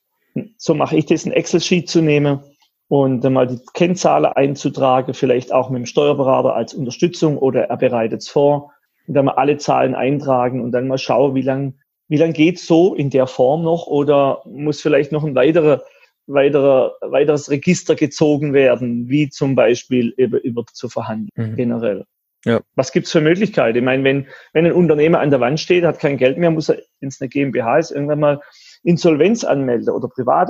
so 0.58 0.74
mache 0.76 0.96
ich 0.96 1.06
das, 1.08 1.26
ein 1.26 1.32
Excel-Sheet 1.32 1.90
zu 1.90 2.02
nehmen 2.02 2.40
und 2.90 3.24
mal 3.24 3.48
die 3.48 3.60
Kennzahlen 3.74 4.26
einzutragen, 4.26 5.14
vielleicht 5.14 5.54
auch 5.54 5.70
mit 5.70 5.80
dem 5.80 5.86
Steuerberater 5.86 6.54
als 6.54 6.74
Unterstützung 6.74 7.38
oder 7.38 7.66
er 7.70 7.78
bereitet 7.78 8.22
es 8.22 8.30
vor 8.30 8.74
und 9.08 9.14
dann 9.14 9.26
mal 9.26 9.36
alle 9.36 9.58
Zahlen 9.58 9.96
eintragen 9.96 10.62
und 10.62 10.72
dann 10.72 10.88
mal 10.88 10.98
schauen, 10.98 11.36
wie 11.36 11.44
lang, 11.44 11.76
wie 12.10 12.18
lang 12.18 12.34
geht's 12.34 12.66
so 12.68 12.96
in 12.96 13.12
der 13.12 13.28
Form 13.28 13.64
noch 13.64 13.88
oder 13.88 14.42
muss 14.46 14.82
vielleicht 14.82 15.12
noch 15.12 15.24
ein 15.24 15.36
weiterer 15.36 15.84
weiterer, 16.30 16.94
weiteres 17.02 17.50
Register 17.50 17.96
gezogen 17.96 18.54
werden, 18.54 19.10
wie 19.10 19.30
zum 19.30 19.56
Beispiel 19.56 20.14
über, 20.16 20.42
über 20.44 20.64
zu 20.72 20.88
verhandeln 20.88 21.52
mhm. 21.52 21.56
generell. 21.56 22.06
Ja. 22.46 22.62
Was 22.76 22.92
gibt's 22.92 23.12
für 23.12 23.20
Möglichkeiten? 23.20 23.80
Ich 23.80 23.84
meine, 23.84 24.04
wenn, 24.04 24.28
wenn 24.54 24.66
ein 24.66 24.72
Unternehmer 24.72 25.20
an 25.20 25.32
der 25.32 25.42
Wand 25.42 25.60
steht, 25.60 25.84
hat 25.84 26.00
kein 26.00 26.18
Geld 26.18 26.38
mehr, 26.38 26.52
muss 26.52 26.70
er, 26.70 26.78
wenn 27.00 27.10
es 27.10 27.20
eine 27.20 27.30
GmbH 27.30 27.80
ist, 27.80 27.92
irgendwann 27.92 28.20
mal 28.20 28.42
Insolvenz 28.84 29.44
anmelden 29.44 29.90
oder 29.90 30.08
privat 30.08 30.50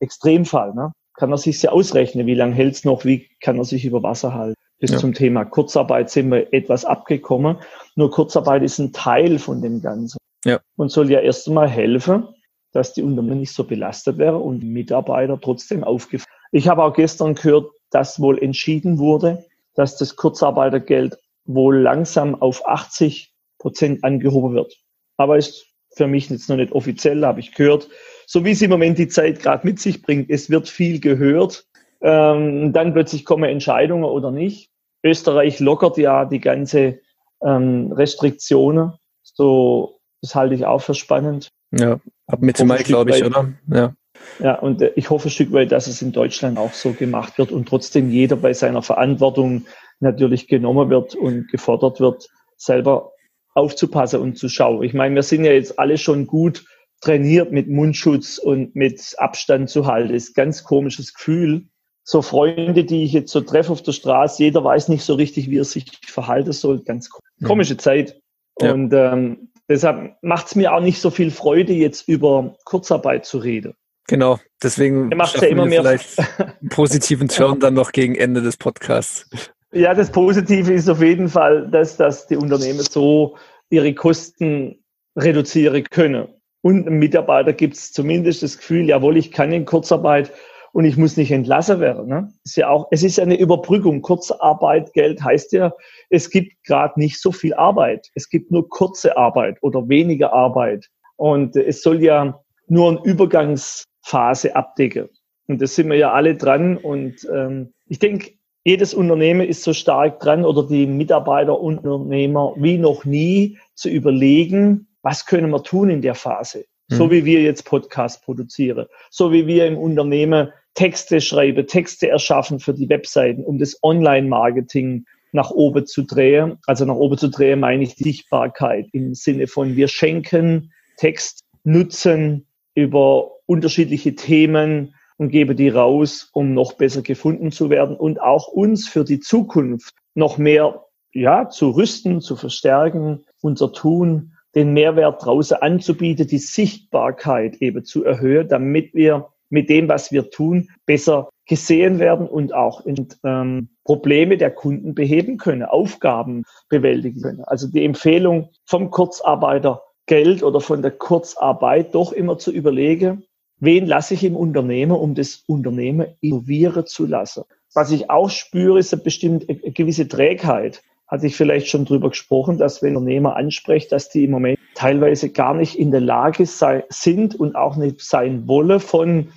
Extremfall. 0.00 0.74
Ne? 0.74 0.92
Kann 1.14 1.30
er 1.30 1.38
sich 1.38 1.62
ja 1.62 1.70
ausrechnen, 1.70 2.26
wie 2.26 2.34
lange 2.34 2.54
hält's 2.54 2.84
noch, 2.84 3.04
wie 3.04 3.28
kann 3.40 3.58
er 3.58 3.64
sich 3.64 3.84
über 3.84 4.02
Wasser 4.02 4.34
halten. 4.34 4.54
Bis 4.78 4.90
ja. 4.90 4.98
zum 4.98 5.14
Thema 5.14 5.44
Kurzarbeit 5.44 6.10
sind 6.10 6.30
wir 6.30 6.52
etwas 6.52 6.84
abgekommen. 6.84 7.58
Nur 7.94 8.10
Kurzarbeit 8.10 8.62
ist 8.62 8.78
ein 8.78 8.92
Teil 8.92 9.38
von 9.38 9.62
dem 9.62 9.80
Ganzen. 9.80 10.18
Ja. 10.44 10.60
Und 10.76 10.90
soll 10.90 11.10
ja 11.10 11.20
erst 11.20 11.46
einmal 11.46 11.68
helfen, 11.68 12.26
dass 12.72 12.92
die 12.92 13.02
Unternehmen 13.02 13.40
nicht 13.40 13.52
so 13.52 13.64
belastet 13.64 14.18
wäre 14.18 14.38
und 14.38 14.64
Mitarbeiter 14.64 15.40
trotzdem 15.40 15.84
aufgefallen. 15.84 16.34
Ich 16.50 16.68
habe 16.68 16.82
auch 16.82 16.94
gestern 16.94 17.34
gehört, 17.34 17.70
dass 17.90 18.20
wohl 18.20 18.42
entschieden 18.42 18.98
wurde, 18.98 19.44
dass 19.74 19.96
das 19.96 20.16
Kurzarbeitergeld 20.16 21.16
wohl 21.44 21.78
langsam 21.78 22.40
auf 22.40 22.66
80 22.66 23.32
Prozent 23.58 24.02
angehoben 24.02 24.54
wird. 24.54 24.76
Aber 25.16 25.36
ist 25.36 25.71
für 25.96 26.06
mich 26.06 26.30
jetzt 26.30 26.48
noch 26.48 26.56
nicht 26.56 26.72
offiziell, 26.72 27.24
habe 27.24 27.40
ich 27.40 27.54
gehört. 27.54 27.88
So 28.26 28.44
wie 28.44 28.52
es 28.52 28.62
im 28.62 28.70
Moment 28.70 28.98
die 28.98 29.08
Zeit 29.08 29.40
gerade 29.40 29.66
mit 29.66 29.78
sich 29.78 30.02
bringt, 30.02 30.30
es 30.30 30.50
wird 30.50 30.68
viel 30.68 31.00
gehört. 31.00 31.66
Ähm, 32.00 32.72
dann 32.72 32.92
plötzlich 32.92 33.24
kommen 33.24 33.44
Entscheidungen 33.44 34.04
oder 34.04 34.30
nicht. 34.30 34.70
Österreich 35.04 35.60
lockert 35.60 35.98
ja 35.98 36.24
die 36.24 36.40
ganze 36.40 37.00
ähm, 37.44 37.92
Restriktionen. 37.92 38.92
So, 39.22 40.00
das 40.20 40.34
halte 40.34 40.54
ich 40.54 40.64
auch 40.64 40.80
für 40.80 40.94
spannend. 40.94 41.48
Ja, 41.72 42.00
ab 42.26 42.40
Mitte 42.40 42.64
Mai, 42.64 42.82
glaube 42.82 43.10
ich, 43.10 43.24
oder? 43.24 43.52
Ja. 43.72 43.94
Ja, 44.38 44.58
und 44.58 44.82
äh, 44.82 44.92
ich 44.94 45.10
hoffe 45.10 45.28
ein 45.28 45.30
Stück 45.30 45.52
weit, 45.52 45.72
dass 45.72 45.86
es 45.86 46.02
in 46.02 46.12
Deutschland 46.12 46.58
auch 46.58 46.72
so 46.72 46.92
gemacht 46.92 47.38
wird 47.38 47.52
und 47.52 47.68
trotzdem 47.68 48.10
jeder 48.10 48.36
bei 48.36 48.52
seiner 48.52 48.82
Verantwortung 48.82 49.66
natürlich 50.00 50.48
genommen 50.48 50.90
wird 50.90 51.14
und 51.14 51.48
gefordert 51.48 52.00
wird, 52.00 52.28
selber 52.56 53.11
aufzupassen 53.54 54.20
und 54.20 54.38
zu 54.38 54.48
schauen. 54.48 54.82
Ich 54.82 54.94
meine, 54.94 55.14
wir 55.14 55.22
sind 55.22 55.44
ja 55.44 55.52
jetzt 55.52 55.78
alle 55.78 55.98
schon 55.98 56.26
gut 56.26 56.64
trainiert 57.00 57.52
mit 57.52 57.68
Mundschutz 57.68 58.38
und 58.38 58.74
mit 58.74 59.14
Abstand 59.18 59.68
zu 59.68 59.86
halten. 59.86 60.12
Das 60.12 60.24
ist 60.24 60.30
ein 60.30 60.44
ganz 60.44 60.64
komisches 60.64 61.12
Gefühl. 61.12 61.66
So 62.04 62.22
Freunde, 62.22 62.84
die 62.84 63.04
ich 63.04 63.12
jetzt 63.12 63.32
so 63.32 63.40
treffe 63.40 63.72
auf 63.72 63.82
der 63.82 63.92
Straße, 63.92 64.42
jeder 64.42 64.64
weiß 64.64 64.88
nicht 64.88 65.04
so 65.04 65.14
richtig, 65.14 65.50
wie 65.50 65.58
er 65.58 65.64
sich 65.64 65.86
verhalten 66.06 66.52
soll. 66.52 66.82
Ganz 66.82 67.10
mhm. 67.38 67.46
komische 67.46 67.76
Zeit. 67.76 68.20
Ja. 68.60 68.72
Und 68.72 68.92
ähm, 68.92 69.50
deshalb 69.68 70.16
macht 70.22 70.46
es 70.46 70.54
mir 70.54 70.72
auch 70.72 70.80
nicht 70.80 71.00
so 71.00 71.10
viel 71.10 71.30
Freude, 71.30 71.72
jetzt 71.72 72.08
über 72.08 72.56
Kurzarbeit 72.64 73.26
zu 73.26 73.38
reden. 73.38 73.74
Genau, 74.08 74.38
deswegen 74.62 75.08
macht 75.08 75.40
ja 75.40 75.48
immer 75.48 75.66
mehr 75.66 75.82
vielleicht 75.82 76.18
einen 76.18 76.68
positiven 76.70 77.28
Turn 77.28 77.60
dann 77.60 77.74
noch 77.74 77.92
gegen 77.92 78.14
Ende 78.14 78.42
des 78.42 78.56
Podcasts. 78.56 79.28
Ja, 79.74 79.94
das 79.94 80.12
Positive 80.12 80.70
ist 80.70 80.90
auf 80.90 81.00
jeden 81.00 81.30
Fall, 81.30 81.66
dass, 81.68 81.96
dass 81.96 82.26
die 82.26 82.36
Unternehmen 82.36 82.80
so 82.80 83.36
ihre 83.70 83.94
Kosten 83.94 84.84
reduzieren 85.16 85.84
können. 85.84 86.28
Und 86.60 86.86
einem 86.86 86.98
Mitarbeiter 86.98 87.54
gibt 87.54 87.74
es 87.74 87.90
zumindest 87.90 88.42
das 88.42 88.58
Gefühl, 88.58 88.86
jawohl, 88.86 89.16
ich 89.16 89.32
kann 89.32 89.50
in 89.50 89.64
Kurzarbeit 89.64 90.30
und 90.72 90.84
ich 90.84 90.98
muss 90.98 91.16
nicht 91.16 91.30
entlassen 91.30 91.80
werden. 91.80 92.06
Ne? 92.06 92.30
Ist 92.44 92.56
ja 92.56 92.68
auch, 92.68 92.88
es 92.90 93.02
ist 93.02 93.18
eine 93.18 93.38
Überbrückung. 93.38 94.02
Kurzarbeit, 94.02 94.92
Geld 94.92 95.22
heißt 95.22 95.52
ja, 95.52 95.72
es 96.10 96.28
gibt 96.28 96.52
gerade 96.64 97.00
nicht 97.00 97.18
so 97.18 97.32
viel 97.32 97.54
Arbeit. 97.54 98.10
Es 98.14 98.28
gibt 98.28 98.50
nur 98.50 98.68
kurze 98.68 99.16
Arbeit 99.16 99.56
oder 99.62 99.88
weniger 99.88 100.34
Arbeit. 100.34 100.88
Und 101.16 101.56
es 101.56 101.82
soll 101.82 102.02
ja 102.02 102.38
nur 102.68 102.90
eine 102.90 103.02
Übergangsphase 103.04 104.54
abdecken. 104.54 105.08
Und 105.48 105.62
das 105.62 105.74
sind 105.74 105.88
wir 105.88 105.96
ja 105.96 106.12
alle 106.12 106.36
dran. 106.36 106.76
Und 106.76 107.26
ähm, 107.32 107.72
ich 107.88 107.98
denke, 107.98 108.32
jedes 108.64 108.94
Unternehmen 108.94 109.46
ist 109.46 109.62
so 109.62 109.72
stark 109.72 110.20
dran 110.20 110.44
oder 110.44 110.66
die 110.66 110.86
Mitarbeiter, 110.86 111.60
Unternehmer 111.60 112.54
wie 112.56 112.78
noch 112.78 113.04
nie 113.04 113.58
zu 113.74 113.88
überlegen, 113.88 114.88
was 115.02 115.26
können 115.26 115.50
wir 115.50 115.62
tun 115.62 115.90
in 115.90 116.02
der 116.02 116.14
Phase. 116.14 116.64
So 116.88 117.06
mhm. 117.06 117.10
wie 117.10 117.24
wir 117.24 117.42
jetzt 117.42 117.64
Podcast 117.64 118.24
produzieren, 118.24 118.86
so 119.10 119.32
wie 119.32 119.46
wir 119.46 119.66
im 119.66 119.78
Unternehmen 119.78 120.50
Texte 120.74 121.20
schreiben, 121.20 121.66
Texte 121.66 122.08
erschaffen 122.08 122.60
für 122.60 122.74
die 122.74 122.88
Webseiten, 122.88 123.44
um 123.44 123.58
das 123.58 123.78
Online-Marketing 123.82 125.04
nach 125.32 125.50
oben 125.50 125.86
zu 125.86 126.02
drehen. 126.02 126.58
Also 126.66 126.84
nach 126.84 126.94
oben 126.94 127.18
zu 127.18 127.28
drehen 127.28 127.60
meine 127.60 127.82
ich 127.84 127.94
Sichtbarkeit 127.96 128.86
im 128.92 129.14
Sinne 129.14 129.46
von 129.46 129.76
wir 129.76 129.88
schenken 129.88 130.72
Text, 130.96 131.40
nutzen 131.64 132.46
über 132.74 133.30
unterschiedliche 133.46 134.14
Themen 134.14 134.94
und 135.18 135.28
gebe 135.28 135.54
die 135.54 135.68
raus, 135.68 136.30
um 136.32 136.54
noch 136.54 136.74
besser 136.74 137.02
gefunden 137.02 137.52
zu 137.52 137.70
werden 137.70 137.96
und 137.96 138.20
auch 138.20 138.48
uns 138.48 138.88
für 138.88 139.04
die 139.04 139.20
Zukunft 139.20 139.94
noch 140.14 140.38
mehr 140.38 140.84
ja, 141.12 141.48
zu 141.48 141.70
rüsten, 141.70 142.20
zu 142.20 142.36
verstärken, 142.36 143.24
unser 143.40 143.72
Tun, 143.72 144.32
den 144.54 144.72
Mehrwert 144.72 145.24
draußen 145.24 145.58
anzubieten, 145.58 146.26
die 146.26 146.38
Sichtbarkeit 146.38 147.56
eben 147.56 147.84
zu 147.84 148.04
erhöhen, 148.04 148.48
damit 148.48 148.94
wir 148.94 149.28
mit 149.48 149.68
dem, 149.68 149.88
was 149.88 150.12
wir 150.12 150.30
tun, 150.30 150.68
besser 150.86 151.28
gesehen 151.46 151.98
werden 151.98 152.26
und 152.26 152.54
auch 152.54 152.82
ähm, 153.24 153.68
Probleme 153.84 154.38
der 154.38 154.50
Kunden 154.50 154.94
beheben 154.94 155.36
können, 155.36 155.62
Aufgaben 155.62 156.44
bewältigen 156.68 157.20
können. 157.20 157.44
Also 157.44 157.68
die 157.68 157.84
Empfehlung 157.84 158.50
vom 158.64 158.90
Kurzarbeitergeld 158.90 160.42
oder 160.42 160.60
von 160.60 160.80
der 160.80 160.92
Kurzarbeit 160.92 161.94
doch 161.94 162.12
immer 162.12 162.38
zu 162.38 162.50
überlegen, 162.50 163.24
wen 163.62 163.86
lasse 163.86 164.14
ich 164.14 164.24
im 164.24 164.34
Unternehmen, 164.34 164.92
um 164.92 165.14
das 165.14 165.44
Unternehmen 165.46 166.08
innovieren 166.20 166.84
zu 166.84 167.06
lassen. 167.06 167.44
Was 167.74 167.92
ich 167.92 168.10
auch 168.10 168.28
spüre, 168.28 168.80
ist 168.80 168.92
eine 168.92 169.02
bestimmte 169.02 169.46
eine 169.48 169.72
gewisse 169.72 170.08
Trägheit. 170.08 170.82
Hatte 171.06 171.28
ich 171.28 171.36
vielleicht 171.36 171.68
schon 171.68 171.84
drüber 171.84 172.10
gesprochen, 172.10 172.58
dass 172.58 172.82
wenn 172.82 172.96
Unternehmer 172.96 173.36
anspricht, 173.36 173.92
dass 173.92 174.08
die 174.08 174.24
im 174.24 174.32
Moment 174.32 174.58
teilweise 174.74 175.30
gar 175.30 175.54
nicht 175.54 175.78
in 175.78 175.92
der 175.92 176.00
Lage 176.00 176.44
sei, 176.44 176.84
sind 176.88 177.36
und 177.36 177.54
auch 177.54 177.76
nicht 177.76 178.00
sein 178.00 178.48
wollen 178.48 178.80
von 178.80 179.28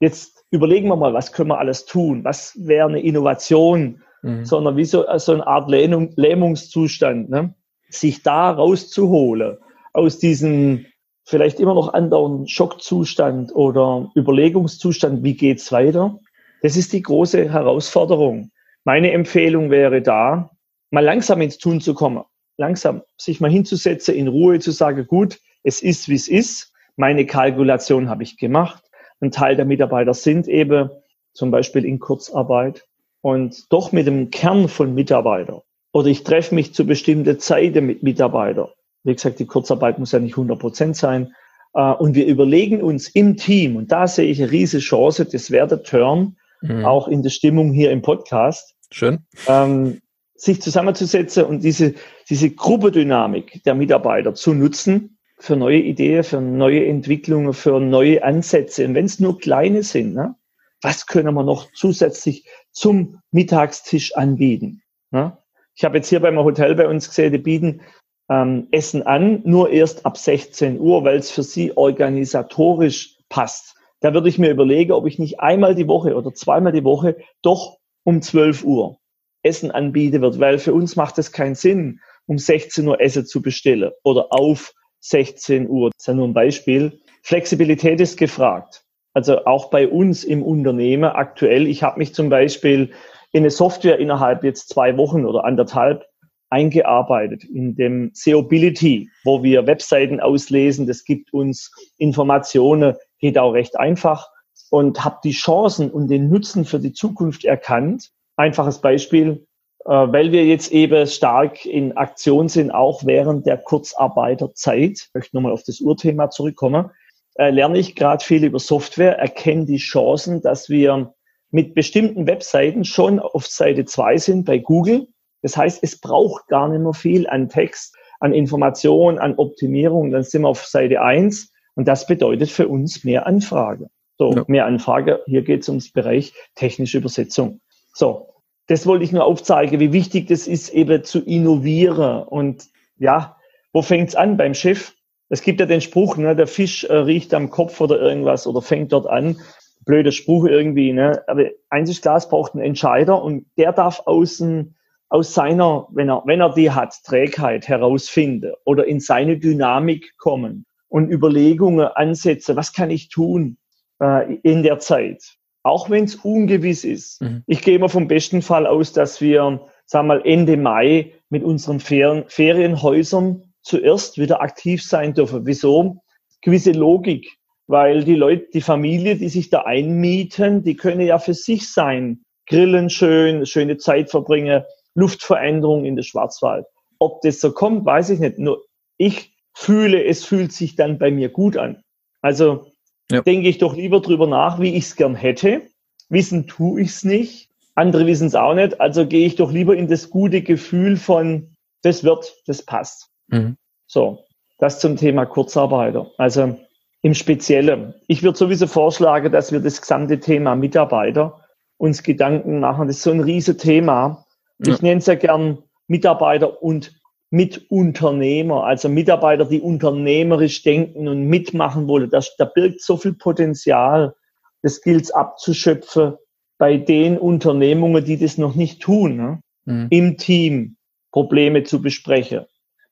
jetzt 0.00 0.44
überlegen 0.50 0.88
wir 0.88 0.96
mal, 0.96 1.12
was 1.12 1.32
können 1.32 1.50
wir 1.50 1.58
alles 1.58 1.84
tun? 1.84 2.24
Was 2.24 2.54
wäre 2.56 2.88
eine 2.88 3.00
Innovation? 3.00 4.00
Mhm. 4.22 4.46
Sondern 4.46 4.76
wie 4.78 4.86
so, 4.86 5.04
so 5.18 5.32
eine 5.32 5.46
Art 5.46 5.68
Lähmung, 5.68 6.12
Lähmungszustand, 6.16 7.28
ne? 7.28 7.54
sich 7.90 8.22
da 8.22 8.50
rauszuholen 8.50 9.58
aus 9.92 10.18
diesem 10.18 10.86
vielleicht 11.24 11.60
immer 11.60 11.74
noch 11.74 11.94
andauernden 11.94 12.46
Schockzustand 12.46 13.54
oder 13.54 14.10
Überlegungszustand, 14.14 15.24
wie 15.24 15.34
geht's 15.34 15.72
weiter? 15.72 16.18
Das 16.62 16.76
ist 16.76 16.92
die 16.92 17.02
große 17.02 17.50
Herausforderung. 17.50 18.50
Meine 18.84 19.12
Empfehlung 19.12 19.70
wäre 19.70 20.02
da, 20.02 20.50
mal 20.90 21.04
langsam 21.04 21.40
ins 21.40 21.58
Tun 21.58 21.80
zu 21.80 21.94
kommen. 21.94 22.24
Langsam 22.56 23.02
sich 23.16 23.40
mal 23.40 23.50
hinzusetzen, 23.50 24.14
in 24.14 24.28
Ruhe 24.28 24.60
zu 24.60 24.70
sagen, 24.70 25.06
gut, 25.06 25.40
es 25.62 25.82
ist, 25.82 26.08
wie 26.08 26.14
es 26.14 26.28
ist. 26.28 26.72
Meine 26.96 27.26
Kalkulation 27.26 28.08
habe 28.08 28.22
ich 28.22 28.36
gemacht. 28.36 28.84
Ein 29.20 29.32
Teil 29.32 29.56
der 29.56 29.64
Mitarbeiter 29.64 30.14
sind 30.14 30.46
eben 30.46 30.90
zum 31.32 31.50
Beispiel 31.50 31.84
in 31.84 31.98
Kurzarbeit 31.98 32.84
und 33.22 33.72
doch 33.72 33.90
mit 33.90 34.06
dem 34.06 34.30
Kern 34.30 34.68
von 34.68 34.94
Mitarbeitern. 34.94 35.62
Oder 35.92 36.08
ich 36.08 36.22
treffe 36.22 36.54
mich 36.54 36.74
zu 36.74 36.86
bestimmten 36.86 37.40
Zeiten 37.40 37.86
mit 37.86 38.02
Mitarbeitern. 38.02 38.68
Wie 39.04 39.14
gesagt, 39.14 39.38
die 39.38 39.46
Kurzarbeit 39.46 39.98
muss 39.98 40.12
ja 40.12 40.18
nicht 40.18 40.32
100 40.32 40.58
Prozent 40.58 40.96
sein. 40.96 41.34
Äh, 41.74 41.92
und 41.92 42.14
wir 42.14 42.26
überlegen 42.26 42.82
uns 42.82 43.08
im 43.08 43.36
Team, 43.36 43.76
und 43.76 43.92
da 43.92 44.06
sehe 44.06 44.26
ich 44.28 44.42
eine 44.42 44.50
riesige 44.50 44.82
Chance, 44.82 45.26
das 45.26 45.50
wäre 45.50 45.68
der 45.68 45.82
Turn, 45.82 46.36
mhm. 46.62 46.84
auch 46.84 47.08
in 47.08 47.22
der 47.22 47.30
Stimmung 47.30 47.72
hier 47.72 47.90
im 47.90 48.02
Podcast. 48.02 48.74
Schön. 48.90 49.20
Ähm, 49.46 50.00
sich 50.34 50.60
zusammenzusetzen 50.60 51.44
und 51.44 51.62
diese, 51.62 51.94
diese 52.28 52.50
Gruppendynamik 52.50 53.62
der 53.64 53.74
Mitarbeiter 53.74 54.34
zu 54.34 54.52
nutzen 54.54 55.18
für 55.38 55.56
neue 55.56 55.78
Ideen, 55.78 56.24
für 56.24 56.40
neue 56.40 56.86
Entwicklungen, 56.86 57.52
für 57.52 57.80
neue 57.80 58.22
Ansätze. 58.22 58.84
Und 58.84 58.94
wenn 58.94 59.06
es 59.06 59.20
nur 59.20 59.38
kleine 59.38 59.82
sind, 59.82 60.14
ne? 60.14 60.34
was 60.82 61.06
können 61.06 61.34
wir 61.34 61.44
noch 61.44 61.70
zusätzlich 61.72 62.46
zum 62.70 63.20
Mittagstisch 63.30 64.14
anbieten? 64.16 64.82
Ne? 65.10 65.36
Ich 65.74 65.84
habe 65.84 65.96
jetzt 65.96 66.08
hier 66.08 66.20
beim 66.20 66.38
Hotel 66.38 66.74
bei 66.74 66.88
uns 66.88 67.08
gesehen, 67.08 67.32
die 67.32 67.38
bieten 67.38 67.80
ähm, 68.28 68.68
Essen 68.70 69.02
an, 69.02 69.42
nur 69.44 69.70
erst 69.70 70.06
ab 70.06 70.16
16 70.16 70.80
Uhr, 70.80 71.04
weil 71.04 71.18
es 71.18 71.30
für 71.30 71.42
sie 71.42 71.76
organisatorisch 71.76 73.18
passt. 73.28 73.74
Da 74.00 74.12
würde 74.14 74.28
ich 74.28 74.38
mir 74.38 74.50
überlegen, 74.50 74.92
ob 74.92 75.06
ich 75.06 75.18
nicht 75.18 75.40
einmal 75.40 75.74
die 75.74 75.88
Woche 75.88 76.14
oder 76.14 76.32
zweimal 76.34 76.72
die 76.72 76.84
Woche 76.84 77.16
doch 77.42 77.78
um 78.04 78.20
12 78.20 78.64
Uhr 78.64 78.98
Essen 79.42 79.70
anbieten 79.70 80.22
wird, 80.22 80.40
weil 80.40 80.58
für 80.58 80.74
uns 80.74 80.96
macht 80.96 81.18
es 81.18 81.32
keinen 81.32 81.54
Sinn, 81.54 82.00
um 82.26 82.38
16 82.38 82.86
Uhr 82.86 83.00
Essen 83.00 83.26
zu 83.26 83.42
bestellen 83.42 83.92
oder 84.02 84.26
auf 84.30 84.72
16 85.00 85.68
Uhr. 85.68 85.90
Das 85.90 86.02
ist 86.02 86.06
ja 86.06 86.14
nur 86.14 86.28
ein 86.28 86.34
Beispiel. 86.34 87.00
Flexibilität 87.22 88.00
ist 88.00 88.16
gefragt. 88.16 88.84
Also 89.12 89.44
auch 89.44 89.70
bei 89.70 89.86
uns 89.86 90.24
im 90.24 90.42
Unternehmen 90.42 91.04
aktuell. 91.04 91.66
Ich 91.66 91.82
habe 91.82 91.98
mich 91.98 92.14
zum 92.14 92.30
Beispiel 92.30 92.92
in 93.32 93.42
eine 93.42 93.50
Software 93.50 93.98
innerhalb 93.98 94.44
jetzt 94.44 94.70
zwei 94.70 94.96
Wochen 94.96 95.24
oder 95.24 95.44
anderthalb 95.44 96.06
eingearbeitet 96.54 97.42
in 97.42 97.74
dem 97.74 98.12
SEObility, 98.14 99.10
wo 99.24 99.42
wir 99.42 99.66
Webseiten 99.66 100.20
auslesen. 100.20 100.86
Das 100.86 101.04
gibt 101.04 101.32
uns 101.32 101.72
Informationen, 101.98 102.94
geht 103.18 103.38
auch 103.38 103.52
recht 103.52 103.76
einfach 103.76 104.28
und 104.70 105.04
habe 105.04 105.18
die 105.24 105.32
Chancen 105.32 105.90
und 105.90 106.08
den 106.08 106.28
Nutzen 106.28 106.64
für 106.64 106.78
die 106.78 106.92
Zukunft 106.92 107.44
erkannt. 107.44 108.10
Einfaches 108.36 108.80
Beispiel, 108.80 109.46
äh, 109.84 109.90
weil 109.90 110.30
wir 110.30 110.44
jetzt 110.46 110.70
eben 110.70 111.08
stark 111.08 111.66
in 111.66 111.96
Aktion 111.96 112.48
sind, 112.48 112.70
auch 112.70 113.04
während 113.04 113.46
der 113.46 113.58
Kurzarbeiterzeit, 113.58 114.92
ich 114.92 115.10
möchte 115.12 115.36
nochmal 115.36 115.52
auf 115.52 115.64
das 115.64 115.80
Urthema 115.80 116.30
zurückkommen, 116.30 116.90
äh, 117.34 117.50
lerne 117.50 117.78
ich 117.78 117.96
gerade 117.96 118.24
viel 118.24 118.44
über 118.44 118.60
Software, 118.60 119.18
erkenne 119.18 119.64
die 119.64 119.78
Chancen, 119.78 120.40
dass 120.40 120.68
wir 120.68 121.12
mit 121.50 121.74
bestimmten 121.74 122.28
Webseiten 122.28 122.84
schon 122.84 123.18
auf 123.18 123.46
Seite 123.46 123.84
2 123.84 124.18
sind 124.18 124.44
bei 124.44 124.58
Google. 124.58 125.08
Das 125.44 125.58
heißt, 125.58 125.80
es 125.82 126.00
braucht 126.00 126.48
gar 126.48 126.68
nicht 126.70 126.80
mehr 126.80 126.94
viel 126.94 127.28
an 127.28 127.50
Text, 127.50 127.94
an 128.18 128.32
Information, 128.32 129.18
an 129.18 129.34
Optimierung. 129.34 130.10
Dann 130.10 130.22
sind 130.22 130.40
wir 130.40 130.48
auf 130.48 130.64
Seite 130.64 131.02
1 131.02 131.52
und 131.74 131.86
das 131.86 132.06
bedeutet 132.06 132.50
für 132.50 132.66
uns 132.66 133.04
mehr 133.04 133.26
Anfrage. 133.26 133.90
So, 134.16 134.32
ja. 134.32 134.44
mehr 134.46 134.64
Anfrage. 134.64 135.20
Hier 135.26 135.42
geht 135.42 135.60
es 135.60 135.68
ums 135.68 135.92
Bereich 135.92 136.32
technische 136.54 136.96
Übersetzung. 136.96 137.60
So, 137.92 138.28
das 138.68 138.86
wollte 138.86 139.04
ich 139.04 139.12
nur 139.12 139.26
aufzeigen, 139.26 139.80
wie 139.80 139.92
wichtig 139.92 140.28
das 140.28 140.46
ist, 140.46 140.70
eben 140.70 141.04
zu 141.04 141.20
innovieren. 141.20 142.22
Und 142.22 142.64
ja, 142.96 143.36
wo 143.74 143.82
fängt's 143.82 144.14
an 144.14 144.38
beim 144.38 144.54
Schiff? 144.54 144.94
Es 145.28 145.42
gibt 145.42 145.60
ja 145.60 145.66
den 145.66 145.82
Spruch, 145.82 146.16
ne, 146.16 146.34
der 146.34 146.46
Fisch 146.46 146.84
äh, 146.84 146.94
riecht 146.94 147.34
am 147.34 147.50
Kopf 147.50 147.82
oder 147.82 148.00
irgendwas 148.00 148.46
oder 148.46 148.62
fängt 148.62 148.94
dort 148.94 149.06
an. 149.06 149.38
Blöder 149.84 150.12
Spruch 150.12 150.46
irgendwie, 150.46 150.94
ne? 150.94 151.22
Aber 151.26 151.50
eins 151.68 151.90
ist 151.90 152.00
klar, 152.00 152.16
es 152.16 152.30
braucht 152.30 152.54
einen 152.54 152.64
Entscheider 152.64 153.22
und 153.22 153.44
der 153.58 153.74
darf 153.74 154.00
außen 154.06 154.74
aus 155.14 155.32
seiner, 155.32 155.86
wenn 155.92 156.10
er, 156.10 156.24
wenn 156.26 156.40
er 156.40 156.52
die 156.52 156.72
hat, 156.72 156.92
Trägheit 157.04 157.68
herausfinden 157.68 158.52
oder 158.64 158.84
in 158.84 158.98
seine 158.98 159.38
Dynamik 159.38 160.18
kommen 160.18 160.66
und 160.88 161.08
Überlegungen 161.08 161.86
ansetzen, 161.86 162.56
was 162.56 162.72
kann 162.72 162.90
ich 162.90 163.10
tun 163.10 163.56
äh, 164.02 164.34
in 164.42 164.64
der 164.64 164.80
Zeit, 164.80 165.36
auch 165.62 165.88
wenn 165.88 166.02
es 166.02 166.16
ungewiss 166.16 166.82
ist. 166.82 167.22
Mhm. 167.22 167.44
Ich 167.46 167.62
gehe 167.62 167.76
immer 167.76 167.88
vom 167.88 168.08
besten 168.08 168.42
Fall 168.42 168.66
aus, 168.66 168.92
dass 168.92 169.20
wir, 169.20 169.60
sagen 169.86 170.08
wir 170.08 170.14
mal, 170.16 170.22
Ende 170.26 170.56
Mai 170.56 171.12
mit 171.30 171.44
unseren 171.44 171.78
Ferien, 171.78 172.24
Ferienhäusern 172.26 173.44
zuerst 173.62 174.18
wieder 174.18 174.42
aktiv 174.42 174.82
sein 174.82 175.14
dürfen. 175.14 175.46
Wieso? 175.46 176.02
Gewisse 176.42 176.72
Logik, 176.72 177.30
weil 177.68 178.02
die 178.02 178.16
Leute, 178.16 178.48
die 178.52 178.62
Familie, 178.62 179.14
die 179.14 179.28
sich 179.28 179.48
da 179.48 179.60
einmieten, 179.60 180.64
die 180.64 180.74
können 180.74 181.02
ja 181.02 181.20
für 181.20 181.34
sich 181.34 181.72
sein. 181.72 182.24
Grillen 182.46 182.90
schön, 182.90 183.46
schöne 183.46 183.76
Zeit 183.76 184.10
verbringen, 184.10 184.64
Luftveränderung 184.94 185.84
in 185.84 185.96
der 185.96 186.02
Schwarzwald. 186.02 186.66
Ob 186.98 187.20
das 187.22 187.40
so 187.40 187.52
kommt, 187.52 187.84
weiß 187.84 188.10
ich 188.10 188.20
nicht. 188.20 188.38
Nur 188.38 188.64
ich 188.96 189.34
fühle, 189.52 190.04
es 190.04 190.24
fühlt 190.24 190.52
sich 190.52 190.76
dann 190.76 190.98
bei 190.98 191.10
mir 191.10 191.28
gut 191.28 191.56
an. 191.56 191.82
Also 192.20 192.66
ja. 193.10 193.22
denke 193.22 193.48
ich 193.48 193.58
doch 193.58 193.76
lieber 193.76 194.00
drüber 194.00 194.26
nach, 194.26 194.60
wie 194.60 194.74
ich 194.74 194.84
es 194.84 194.96
gern 194.96 195.14
hätte. 195.14 195.62
Wissen 196.08 196.46
tue 196.46 196.82
ich 196.82 196.88
es 196.88 197.04
nicht. 197.04 197.50
Andere 197.74 198.06
wissen 198.06 198.28
es 198.28 198.34
auch 198.34 198.54
nicht. 198.54 198.80
Also 198.80 199.06
gehe 199.06 199.26
ich 199.26 199.36
doch 199.36 199.52
lieber 199.52 199.76
in 199.76 199.88
das 199.88 200.10
gute 200.10 200.42
Gefühl 200.42 200.96
von, 200.96 201.56
das 201.82 202.04
wird, 202.04 202.34
das 202.46 202.62
passt. 202.62 203.10
Mhm. 203.28 203.56
So, 203.86 204.24
das 204.58 204.80
zum 204.80 204.96
Thema 204.96 205.26
Kurzarbeiter. 205.26 206.10
Also 206.18 206.56
im 207.02 207.14
Speziellen. 207.14 207.94
Ich 208.06 208.22
würde 208.22 208.38
sowieso 208.38 208.66
vorschlagen, 208.66 209.30
dass 209.30 209.52
wir 209.52 209.60
das 209.60 209.80
gesamte 209.80 210.20
Thema 210.20 210.54
Mitarbeiter 210.54 211.40
uns 211.76 212.02
Gedanken 212.02 212.60
machen. 212.60 212.86
Das 212.86 212.96
ist 212.96 213.02
so 213.02 213.10
ein 213.10 213.20
riesiges 213.20 213.62
Thema. 213.62 214.23
Ich 214.58 214.82
nenne 214.82 214.98
es 214.98 215.06
ja 215.06 215.14
gern 215.14 215.58
Mitarbeiter 215.86 216.62
und 216.62 216.94
Mitunternehmer, 217.30 218.64
also 218.64 218.88
Mitarbeiter, 218.88 219.44
die 219.44 219.60
unternehmerisch 219.60 220.62
denken 220.62 221.08
und 221.08 221.26
mitmachen 221.26 221.88
wollen. 221.88 222.10
Das, 222.10 222.36
da 222.36 222.44
birgt 222.44 222.80
so 222.80 222.96
viel 222.96 223.14
Potenzial. 223.14 224.14
Das 224.62 224.80
gilt 224.80 225.14
abzuschöpfen 225.14 226.14
bei 226.58 226.76
den 226.76 227.18
Unternehmungen, 227.18 228.04
die 228.04 228.18
das 228.18 228.38
noch 228.38 228.54
nicht 228.54 228.80
tun. 228.80 229.16
Ne? 229.16 229.40
Mhm. 229.64 229.86
Im 229.90 230.16
Team 230.16 230.76
Probleme 231.10 231.64
zu 231.64 231.82
besprechen, 231.82 232.44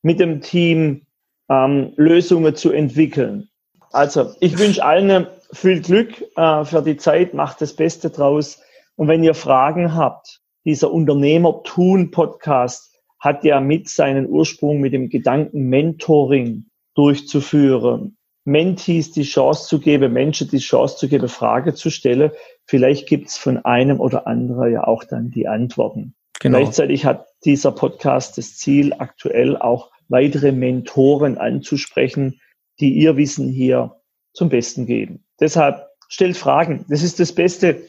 mit 0.03 0.19
dem 0.19 0.41
Team 0.41 1.07
ähm, 1.49 1.93
Lösungen 1.97 2.57
zu 2.57 2.73
entwickeln. 2.73 3.49
Also 3.93 4.33
ich 4.41 4.59
wünsche 4.59 4.85
allen 4.85 5.27
viel 5.53 5.81
Glück 5.81 6.23
äh, 6.37 6.65
für 6.65 6.83
die 6.83 6.97
Zeit, 6.97 7.35
macht 7.35 7.61
das 7.61 7.75
Beste 7.75 8.11
draus. 8.11 8.61
Und 8.97 9.09
wenn 9.09 9.23
ihr 9.23 9.35
Fragen 9.35 9.95
habt, 9.95 10.42
dieser 10.65 10.93
Unternehmer-Tun-Podcast 10.93 12.93
hat 13.19 13.45
ja 13.45 13.61
mit 13.61 13.89
seinen 13.89 14.29
Ursprung 14.29 14.81
mit 14.81 14.93
dem 14.93 15.09
Gedanken 15.09 15.69
Mentoring 15.69 16.67
durchzuführen. 16.95 18.17
Mentees 18.45 19.13
die 19.13 19.23
Chance 19.23 19.69
zu 19.69 19.79
geben, 19.79 20.13
Menschen 20.13 20.49
die 20.49 20.59
Chance 20.59 20.97
zu 20.97 21.09
geben, 21.09 21.29
Frage 21.29 21.75
zu 21.75 21.91
stellen. 21.91 22.33
Vielleicht 22.67 23.09
gibt 23.09 23.29
es 23.29 23.37
von 23.37 23.59
einem 23.59 24.01
oder 24.01 24.27
anderen 24.27 24.73
ja 24.73 24.85
auch 24.85 25.05
dann 25.05 25.31
die 25.31 25.47
Antworten. 25.47 26.15
Genau. 26.41 26.59
Gleichzeitig 26.59 27.05
hat 27.05 27.29
dieser 27.45 27.71
Podcast 27.71 28.37
das 28.37 28.57
Ziel, 28.57 28.95
aktuell 28.99 29.57
auch 29.57 29.93
weitere 30.09 30.51
Mentoren 30.51 31.39
anzusprechen, 31.39 32.41
die 32.81 32.95
ihr 32.95 33.17
Wissen 33.17 33.49
hier 33.49 34.01
zum 34.33 34.49
Besten 34.49 34.87
geben. 34.87 35.25
Deshalb 35.39 35.87
stellt 36.09 36.37
Fragen. 36.37 36.85
Das 36.89 37.05
ist 37.05 37.21
das 37.21 37.33
Beste, 37.33 37.83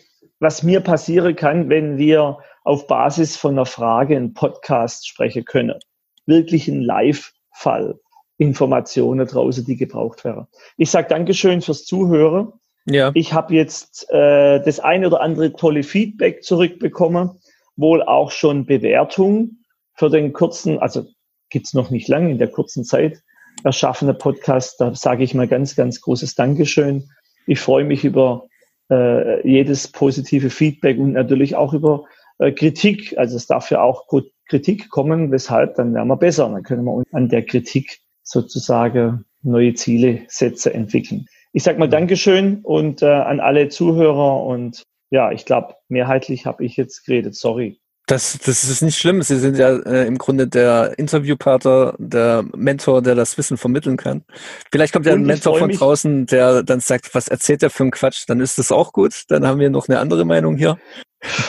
was 0.43 0.61
mir 0.61 0.81
passieren 0.81 1.35
kann, 1.35 1.69
wenn 1.69 1.97
wir 1.97 2.37
auf 2.63 2.85
Basis 2.85 3.35
von 3.35 3.53
einer 3.53 3.65
Frage 3.65 4.15
einen 4.15 4.33
Podcast 4.33 5.07
sprechen 5.07 5.45
können. 5.45 5.79
Wirklich 6.25 6.67
ein 6.67 6.81
Live-Fall. 6.81 7.99
Informationen 8.37 9.25
draußen, 9.25 9.63
die 9.63 9.77
gebraucht 9.77 10.25
wären. 10.25 10.47
Ich 10.75 10.91
sage 10.91 11.07
Dankeschön 11.07 11.61
fürs 11.61 11.85
Zuhören. 11.85 12.51
Ja. 12.85 13.11
Ich 13.13 13.31
habe 13.31 13.53
jetzt 13.53 14.09
äh, 14.09 14.61
das 14.61 14.79
eine 14.79 15.07
oder 15.07 15.21
andere 15.21 15.53
tolle 15.53 15.83
Feedback 15.83 16.43
zurückbekommen, 16.43 17.39
wohl 17.75 18.03
auch 18.03 18.31
schon 18.31 18.65
Bewertung 18.65 19.59
für 19.93 20.09
den 20.09 20.33
kurzen, 20.33 20.79
also 20.79 21.05
gibt's 21.49 21.73
noch 21.73 21.89
nicht 21.89 22.07
lange, 22.07 22.31
in 22.31 22.37
der 22.37 22.49
kurzen 22.49 22.83
Zeit 22.83 23.21
erschaffene 23.63 24.13
Podcast. 24.13 24.81
Da 24.81 24.93
sage 24.93 25.23
ich 25.23 25.33
mal 25.33 25.47
ganz, 25.47 25.75
ganz 25.75 26.01
großes 26.01 26.35
Dankeschön. 26.35 27.09
Ich 27.45 27.59
freue 27.59 27.85
mich 27.85 28.03
über 28.03 28.47
äh, 28.89 29.47
jedes 29.47 29.87
positive 29.87 30.49
Feedback 30.49 30.97
und 30.97 31.13
natürlich 31.13 31.55
auch 31.55 31.73
über 31.73 32.05
äh, 32.39 32.51
Kritik. 32.51 33.17
Also 33.17 33.37
es 33.37 33.47
darf 33.47 33.71
ja 33.71 33.81
auch 33.81 34.07
Kritik 34.47 34.89
kommen, 34.89 35.31
weshalb 35.31 35.75
dann 35.75 35.93
werden 35.93 36.07
wir 36.07 36.17
besser. 36.17 36.49
Dann 36.49 36.63
können 36.63 36.83
wir 36.85 37.03
an 37.11 37.29
der 37.29 37.45
Kritik 37.45 37.99
sozusagen 38.23 39.25
neue 39.41 39.73
Ziele, 39.73 40.21
Sätze 40.27 40.73
entwickeln. 40.73 41.27
Ich 41.51 41.63
sage 41.63 41.79
mal 41.79 41.89
Dankeschön 41.89 42.61
und 42.63 43.01
äh, 43.01 43.07
an 43.07 43.39
alle 43.39 43.69
Zuhörer 43.69 44.43
und 44.43 44.83
ja, 45.11 45.31
ich 45.31 45.45
glaube, 45.45 45.75
mehrheitlich 45.89 46.47
habe 46.47 46.65
ich 46.65 46.75
jetzt 46.75 47.05
geredet. 47.05 47.35
Sorry. 47.35 47.79
Das, 48.05 48.37
das 48.45 48.65
ist 48.65 48.81
nicht 48.81 48.97
schlimm. 48.97 49.21
Sie 49.21 49.39
sind 49.39 49.57
ja 49.57 49.77
äh, 49.77 50.05
im 50.05 50.17
Grunde 50.17 50.47
der 50.47 50.99
Interviewpartner, 50.99 51.95
der 51.97 52.43
Mentor, 52.53 53.01
der 53.01 53.15
das 53.15 53.37
Wissen 53.37 53.55
vermitteln 53.55 53.95
kann. 53.95 54.25
Vielleicht 54.71 54.91
kommt 54.91 55.05
ja 55.05 55.13
ein 55.13 55.23
Mentor 55.23 55.57
von 55.57 55.71
draußen, 55.71 56.25
der 56.25 56.63
dann 56.63 56.81
sagt, 56.81 57.15
was 57.15 57.29
erzählt 57.29 57.61
der 57.61 57.69
für 57.69 57.83
einen 57.83 57.91
Quatsch? 57.91 58.25
Dann 58.27 58.41
ist 58.41 58.59
das 58.59 58.73
auch 58.73 58.91
gut. 58.91 59.23
Dann 59.29 59.47
haben 59.47 59.59
wir 59.59 59.69
noch 59.69 59.87
eine 59.87 59.99
andere 59.99 60.25
Meinung 60.25 60.57
hier. 60.57 60.77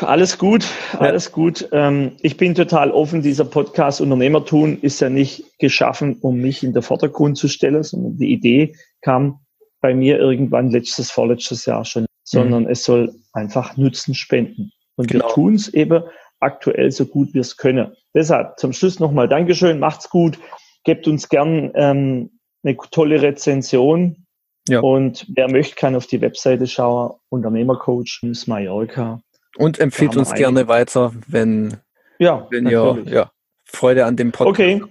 Alles 0.02 0.38
gut, 0.38 0.64
alles 0.98 1.24
ja. 1.24 1.30
gut. 1.32 1.68
Ähm, 1.72 2.12
ich 2.22 2.36
bin 2.36 2.54
total 2.54 2.92
offen. 2.92 3.22
Dieser 3.22 3.44
Podcast 3.44 4.00
Unternehmertun 4.00 4.78
ist 4.80 5.00
ja 5.00 5.10
nicht 5.10 5.58
geschaffen, 5.58 6.18
um 6.20 6.36
mich 6.36 6.62
in 6.62 6.72
den 6.72 6.82
Vordergrund 6.82 7.36
zu 7.36 7.48
stellen, 7.48 7.82
sondern 7.82 8.16
die 8.16 8.32
Idee 8.32 8.76
kam 9.00 9.40
bei 9.80 9.92
mir 9.92 10.18
irgendwann 10.18 10.70
letztes, 10.70 11.10
vorletztes 11.10 11.66
Jahr 11.66 11.84
schon, 11.84 12.06
sondern 12.22 12.62
mhm. 12.64 12.70
es 12.70 12.84
soll 12.84 13.12
einfach 13.32 13.76
Nutzen 13.76 14.14
spenden. 14.14 14.70
Und 14.96 15.08
genau. 15.08 15.26
wir 15.26 15.34
tun 15.34 15.54
es 15.54 15.68
eben 15.74 16.04
aktuell 16.44 16.90
so 16.92 17.06
gut 17.06 17.34
wir 17.34 17.40
es 17.40 17.56
können. 17.56 17.96
Deshalb 18.14 18.58
zum 18.58 18.72
Schluss 18.72 19.00
nochmal 19.00 19.28
Dankeschön, 19.28 19.78
macht's 19.78 20.08
gut, 20.08 20.38
gebt 20.84 21.08
uns 21.08 21.28
gern 21.28 21.72
ähm, 21.74 22.38
eine 22.62 22.76
tolle 22.90 23.22
Rezension. 23.22 24.26
Ja. 24.68 24.80
Und 24.80 25.26
wer 25.34 25.50
möchte, 25.50 25.74
kann 25.74 25.94
auf 25.94 26.06
die 26.06 26.20
Webseite 26.20 26.66
schauen, 26.66 27.14
Unternehmercoach 27.28 28.20
Mallorca. 28.46 29.20
Und 29.56 29.78
empfiehlt 29.78 30.16
uns 30.16 30.32
gerne 30.32 30.68
weiter, 30.68 31.12
wenn, 31.26 31.76
ja, 32.18 32.46
wenn 32.50 32.66
ihr 32.66 33.04
ja, 33.06 33.30
Freude 33.64 34.04
an 34.04 34.16
dem 34.16 34.32
Podcast 34.32 34.58
Okay. 34.58 34.82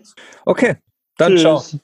Okay, 0.45 0.75
dann 1.17 1.33
Tschüss. 1.33 1.41
ciao. 1.69 1.79